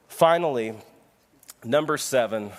[0.07, 0.73] Finally,
[1.63, 2.49] number seven,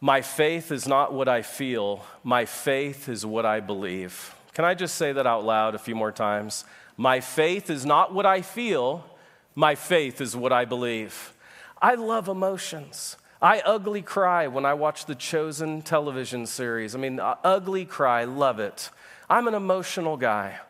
[0.00, 4.34] my faith is not what I feel, my faith is what I believe.
[4.54, 6.64] Can I just say that out loud a few more times?
[6.96, 9.04] My faith is not what I feel,
[9.54, 11.32] my faith is what I believe.
[11.80, 13.16] I love emotions.
[13.42, 16.94] I ugly cry when I watch the Chosen television series.
[16.94, 18.90] I mean, uh, ugly cry, love it.
[19.28, 20.60] I'm an emotional guy.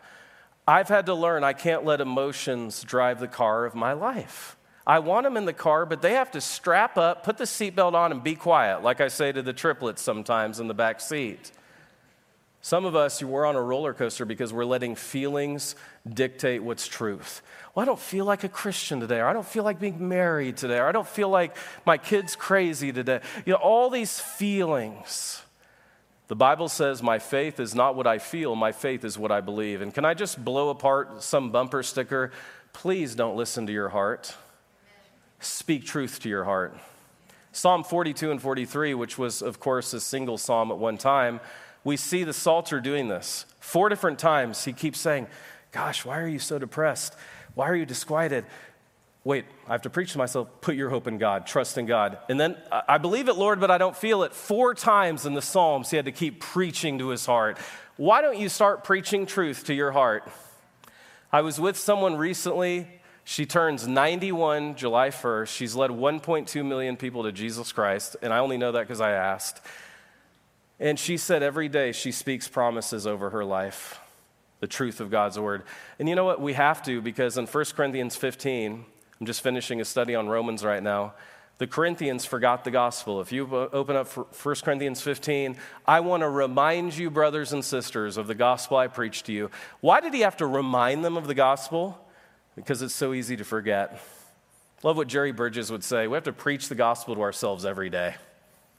[0.66, 4.56] I've had to learn I can't let emotions drive the car of my life.
[4.86, 7.94] I want them in the car, but they have to strap up, put the seatbelt
[7.94, 11.52] on, and be quiet, like I say to the triplets sometimes in the back seat.
[12.64, 15.76] Some of us, we're on a roller coaster because we're letting feelings
[16.08, 17.42] dictate what's truth.
[17.74, 20.56] Well, I don't feel like a Christian today, or I don't feel like being married
[20.56, 23.20] today, or I don't feel like my kid's crazy today.
[23.44, 25.42] You know, all these feelings.
[26.28, 29.42] The Bible says, My faith is not what I feel, my faith is what I
[29.42, 29.82] believe.
[29.82, 32.32] And can I just blow apart some bumper sticker?
[32.72, 34.34] Please don't listen to your heart.
[35.38, 36.78] Speak truth to your heart.
[37.52, 41.40] Psalm 42 and 43, which was, of course, a single psalm at one time
[41.84, 43.46] we see the Psalter doing this.
[43.60, 45.26] Four different times he keeps saying,
[45.70, 47.14] Gosh, why are you so depressed?
[47.54, 48.44] Why are you disquieted?
[49.24, 52.18] Wait, I have to preach to myself, put your hope in God, trust in God.
[52.28, 54.34] And then, I believe it, Lord, but I don't feel it.
[54.34, 57.58] Four times in the Psalms, he had to keep preaching to his heart.
[57.96, 60.30] Why don't you start preaching truth to your heart?
[61.32, 62.86] I was with someone recently.
[63.24, 65.48] She turns 91 July 1st.
[65.48, 69.12] She's led 1.2 million people to Jesus Christ, and I only know that because I
[69.12, 69.62] asked.
[70.80, 74.00] And she said every day she speaks promises over her life,
[74.60, 75.62] the truth of God's word.
[75.98, 76.40] And you know what?
[76.40, 78.84] We have to because in 1 Corinthians 15,
[79.20, 81.14] I'm just finishing a study on Romans right now.
[81.58, 83.20] The Corinthians forgot the gospel.
[83.20, 85.56] If you open up 1 Corinthians 15,
[85.86, 89.50] I want to remind you, brothers and sisters, of the gospel I preached to you.
[89.80, 91.96] Why did he have to remind them of the gospel?
[92.56, 94.00] Because it's so easy to forget.
[94.82, 96.08] Love what Jerry Bridges would say.
[96.08, 98.16] We have to preach the gospel to ourselves every day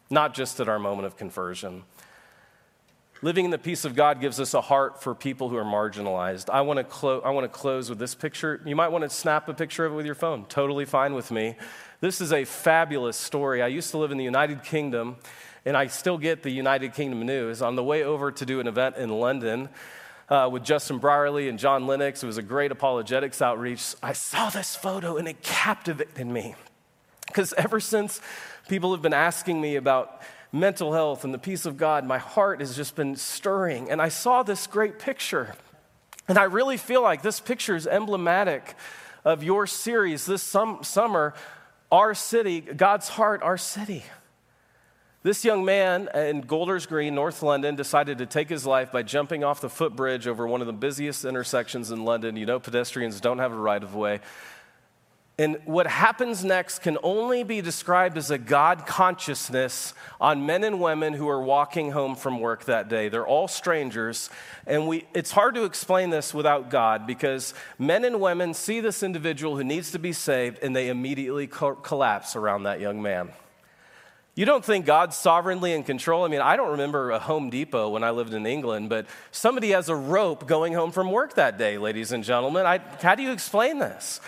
[0.09, 1.83] not just at our moment of conversion.
[3.21, 6.49] Living in the peace of God gives us a heart for people who are marginalized.
[6.49, 8.61] I want to, clo- I want to close with this picture.
[8.65, 10.45] You might want to snap a picture of it with your phone.
[10.45, 11.55] Totally fine with me.
[12.01, 13.61] This is a fabulous story.
[13.61, 15.15] I used to live in the United Kingdom,
[15.65, 17.61] and I still get the United Kingdom news.
[17.61, 19.69] On the way over to do an event in London,
[20.29, 22.23] uh, with Justin Brierley and John Lennox.
[22.23, 23.95] It was a great apologetics outreach.
[24.01, 26.55] I saw this photo and it captivated me.
[27.27, 28.21] Because ever since
[28.67, 32.05] People have been asking me about mental health and the peace of God.
[32.05, 33.91] My heart has just been stirring.
[33.91, 35.53] And I saw this great picture.
[36.27, 38.75] And I really feel like this picture is emblematic
[39.23, 41.33] of your series this sum- summer,
[41.91, 44.03] Our City, God's Heart, Our City.
[45.21, 49.43] This young man in Golders Green, North London, decided to take his life by jumping
[49.43, 52.35] off the footbridge over one of the busiest intersections in London.
[52.35, 54.19] You know, pedestrians don't have a right of way.
[55.37, 60.79] And what happens next can only be described as a God consciousness on men and
[60.79, 63.09] women who are walking home from work that day.
[63.09, 64.29] They're all strangers.
[64.65, 69.03] And we, it's hard to explain this without God because men and women see this
[69.03, 73.29] individual who needs to be saved and they immediately co- collapse around that young man.
[74.35, 76.25] You don't think God's sovereignly in control?
[76.25, 79.71] I mean, I don't remember a Home Depot when I lived in England, but somebody
[79.71, 82.65] has a rope going home from work that day, ladies and gentlemen.
[82.65, 84.19] I, how do you explain this?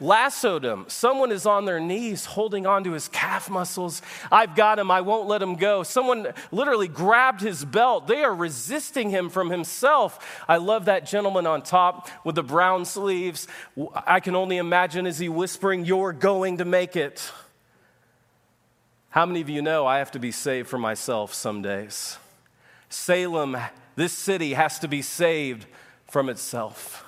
[0.00, 0.84] Lassoed him.
[0.88, 4.02] Someone is on their knees holding on to his calf muscles.
[4.32, 4.90] I've got him.
[4.90, 5.82] I won't let him go.
[5.82, 8.06] Someone literally grabbed his belt.
[8.06, 10.44] They are resisting him from himself.
[10.48, 13.46] I love that gentleman on top with the brown sleeves.
[13.94, 17.30] I can only imagine as he whispering, You're going to make it.
[19.10, 22.16] How many of you know I have to be saved for myself some days?
[22.88, 23.56] Salem,
[23.96, 25.66] this city, has to be saved
[26.06, 27.04] from itself.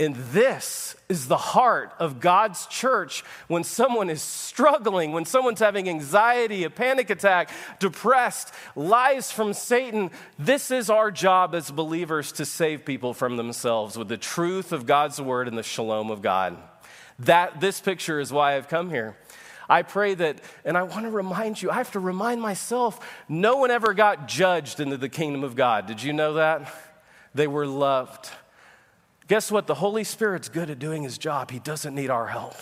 [0.00, 5.88] And this is the heart of God's church when someone is struggling, when someone's having
[5.88, 10.10] anxiety, a panic attack, depressed, lies from Satan.
[10.38, 14.86] This is our job as believers to save people from themselves with the truth of
[14.86, 16.56] God's word and the shalom of God.
[17.20, 19.16] That this picture is why I've come here.
[19.68, 23.58] I pray that, and I want to remind you, I have to remind myself, no
[23.58, 25.86] one ever got judged into the kingdom of God.
[25.86, 26.74] Did you know that?
[27.34, 28.30] They were loved.
[29.32, 29.66] Guess what?
[29.66, 31.50] The Holy Spirit's good at doing his job.
[31.50, 32.54] He doesn't need our help.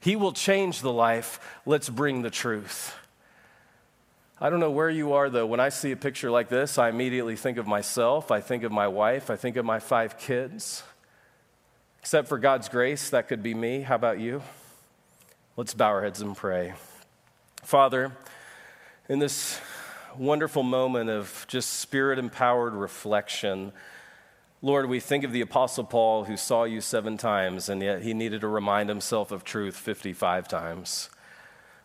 [0.00, 1.38] He will change the life.
[1.64, 2.92] Let's bring the truth.
[4.40, 5.46] I don't know where you are, though.
[5.46, 8.32] When I see a picture like this, I immediately think of myself.
[8.32, 9.30] I think of my wife.
[9.30, 10.82] I think of my five kids.
[12.00, 13.82] Except for God's grace, that could be me.
[13.82, 14.42] How about you?
[15.56, 16.74] Let's bow our heads and pray.
[17.62, 18.10] Father,
[19.08, 19.60] in this
[20.18, 23.70] wonderful moment of just spirit empowered reflection,
[24.62, 28.12] Lord, we think of the Apostle Paul who saw you seven times, and yet he
[28.12, 31.08] needed to remind himself of truth 55 times.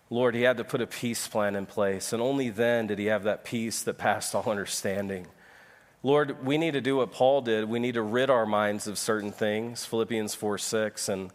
[0.10, 3.06] Lord, he had to put a peace plan in place, and only then did he
[3.06, 5.28] have that peace that passed all understanding.
[6.04, 7.70] Lord, we need to do what Paul did.
[7.70, 11.32] We need to rid our minds of certain things, Philippians 4 6, and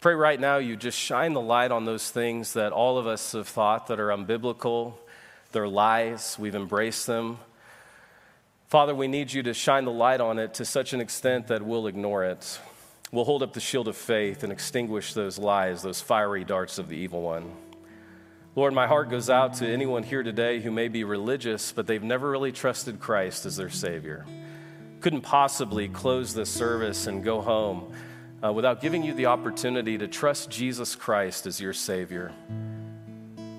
[0.00, 3.32] Pray right now you just shine the light on those things that all of us
[3.32, 4.94] have thought that are unbiblical,
[5.50, 7.40] they're lies, we've embraced them.
[8.68, 11.64] Father, we need you to shine the light on it to such an extent that
[11.64, 12.60] we'll ignore it.
[13.10, 16.86] We'll hold up the shield of faith and extinguish those lies, those fiery darts of
[16.86, 17.50] the evil one.
[18.54, 22.02] Lord, my heart goes out to anyone here today who may be religious, but they've
[22.02, 24.26] never really trusted Christ as their Savior.
[25.00, 27.94] Couldn't possibly close this service and go home
[28.44, 32.32] uh, without giving you the opportunity to trust Jesus Christ as your Savior.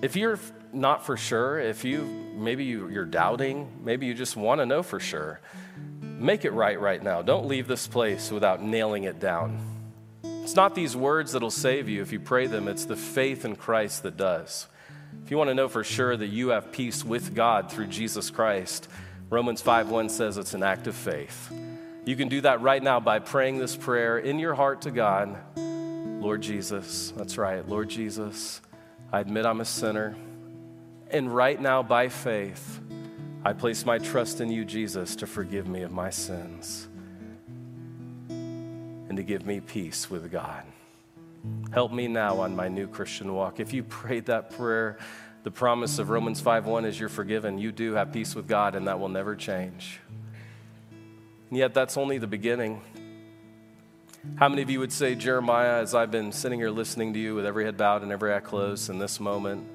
[0.01, 0.39] If you're
[0.71, 2.03] not for sure, if you
[2.35, 5.41] maybe you, you're doubting, maybe you just want to know for sure,
[6.01, 7.21] make it right right now.
[7.21, 9.59] Don't leave this place without nailing it down.
[10.23, 13.55] It's not these words that'll save you if you pray them, it's the faith in
[13.55, 14.67] Christ that does.
[15.23, 18.29] If you want to know for sure that you have peace with God through Jesus
[18.29, 18.87] Christ,
[19.29, 21.51] Romans 5 1 says it's an act of faith.
[22.05, 25.37] You can do that right now by praying this prayer in your heart to God
[26.19, 28.59] Lord Jesus, that's right, Lord Jesus,
[29.11, 30.15] I admit I'm a sinner.
[31.09, 32.79] And right now, by faith,
[33.43, 36.87] I place my trust in you, Jesus, to forgive me of my sins
[38.29, 40.63] and to give me peace with God.
[41.71, 43.59] Help me now on my new Christian walk.
[43.59, 44.97] If you prayed that prayer,
[45.43, 47.57] the promise of Romans 5:1 is you're forgiven.
[47.57, 49.99] You do have peace with God, and that will never change.
[51.49, 52.81] And yet, that's only the beginning.
[54.35, 57.35] How many of you would say, Jeremiah, as I've been sitting here listening to you
[57.35, 59.65] with every head bowed and every eye closed in this moment,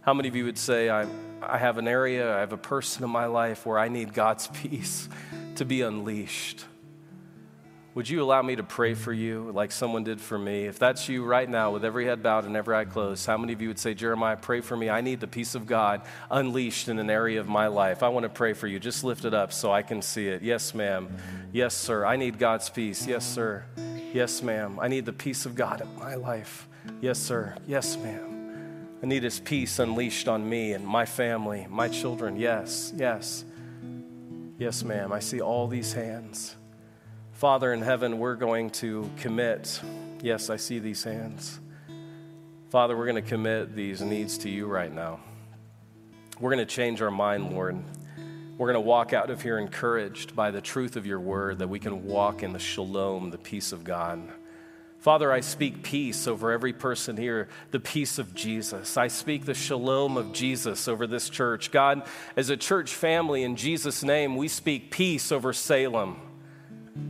[0.00, 1.06] how many of you would say, I,
[1.42, 4.46] I have an area, I have a person in my life where I need God's
[4.62, 5.10] peace
[5.56, 6.64] to be unleashed?
[7.96, 10.66] Would you allow me to pray for you like someone did for me?
[10.66, 13.54] If that's you right now, with every head bowed and every eye closed, how many
[13.54, 14.90] of you would say, Jeremiah, pray for me?
[14.90, 18.02] I need the peace of God unleashed in an area of my life.
[18.02, 18.78] I want to pray for you.
[18.78, 20.42] Just lift it up so I can see it.
[20.42, 21.08] Yes, ma'am.
[21.54, 22.04] Yes, sir.
[22.04, 23.06] I need God's peace.
[23.06, 23.64] Yes, sir.
[24.12, 24.78] Yes, ma'am.
[24.78, 26.68] I need the peace of God in my life.
[27.00, 27.56] Yes, sir.
[27.66, 28.98] Yes, ma'am.
[29.02, 32.36] I need His peace unleashed on me and my family, my children.
[32.36, 33.46] Yes, yes.
[34.58, 35.14] Yes, ma'am.
[35.14, 36.56] I see all these hands.
[37.36, 39.82] Father in heaven, we're going to commit.
[40.22, 41.60] Yes, I see these hands.
[42.70, 45.20] Father, we're going to commit these needs to you right now.
[46.40, 47.76] We're going to change our mind, Lord.
[48.56, 51.68] We're going to walk out of here encouraged by the truth of your word that
[51.68, 54.22] we can walk in the shalom, the peace of God.
[55.00, 58.96] Father, I speak peace over every person here, the peace of Jesus.
[58.96, 61.70] I speak the shalom of Jesus over this church.
[61.70, 66.18] God, as a church family, in Jesus' name, we speak peace over Salem.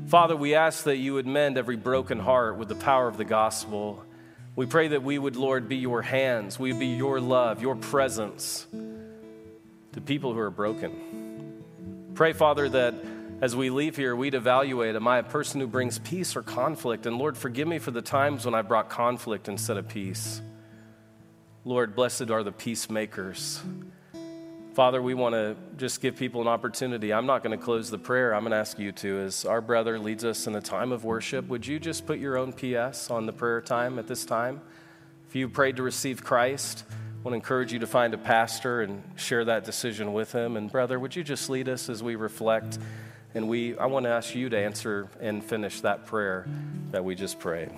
[0.06, 3.24] Father, we ask that you would mend every broken heart with the power of the
[3.24, 4.04] gospel.
[4.54, 7.74] We pray that we would, Lord, be your hands, we would be your love, your
[7.74, 8.66] presence
[9.92, 12.12] to people who are broken.
[12.14, 12.94] Pray, Father, that
[13.40, 17.04] as we leave here, we'd evaluate am I a person who brings peace or conflict?
[17.04, 20.40] And Lord, forgive me for the times when I brought conflict instead of peace.
[21.64, 23.60] Lord, blessed are the peacemakers.
[24.76, 27.10] Father, we want to just give people an opportunity.
[27.10, 28.34] I'm not going to close the prayer.
[28.34, 29.20] I'm going to ask you to.
[29.20, 32.36] As our brother leads us in a time of worship, would you just put your
[32.36, 34.60] own PS on the prayer time at this time?
[35.30, 38.82] If you prayed to receive Christ, I want to encourage you to find a pastor
[38.82, 40.58] and share that decision with him.
[40.58, 42.78] And brother, would you just lead us as we reflect?
[43.34, 46.46] And we, I want to ask you to answer and finish that prayer
[46.90, 47.70] that we just prayed.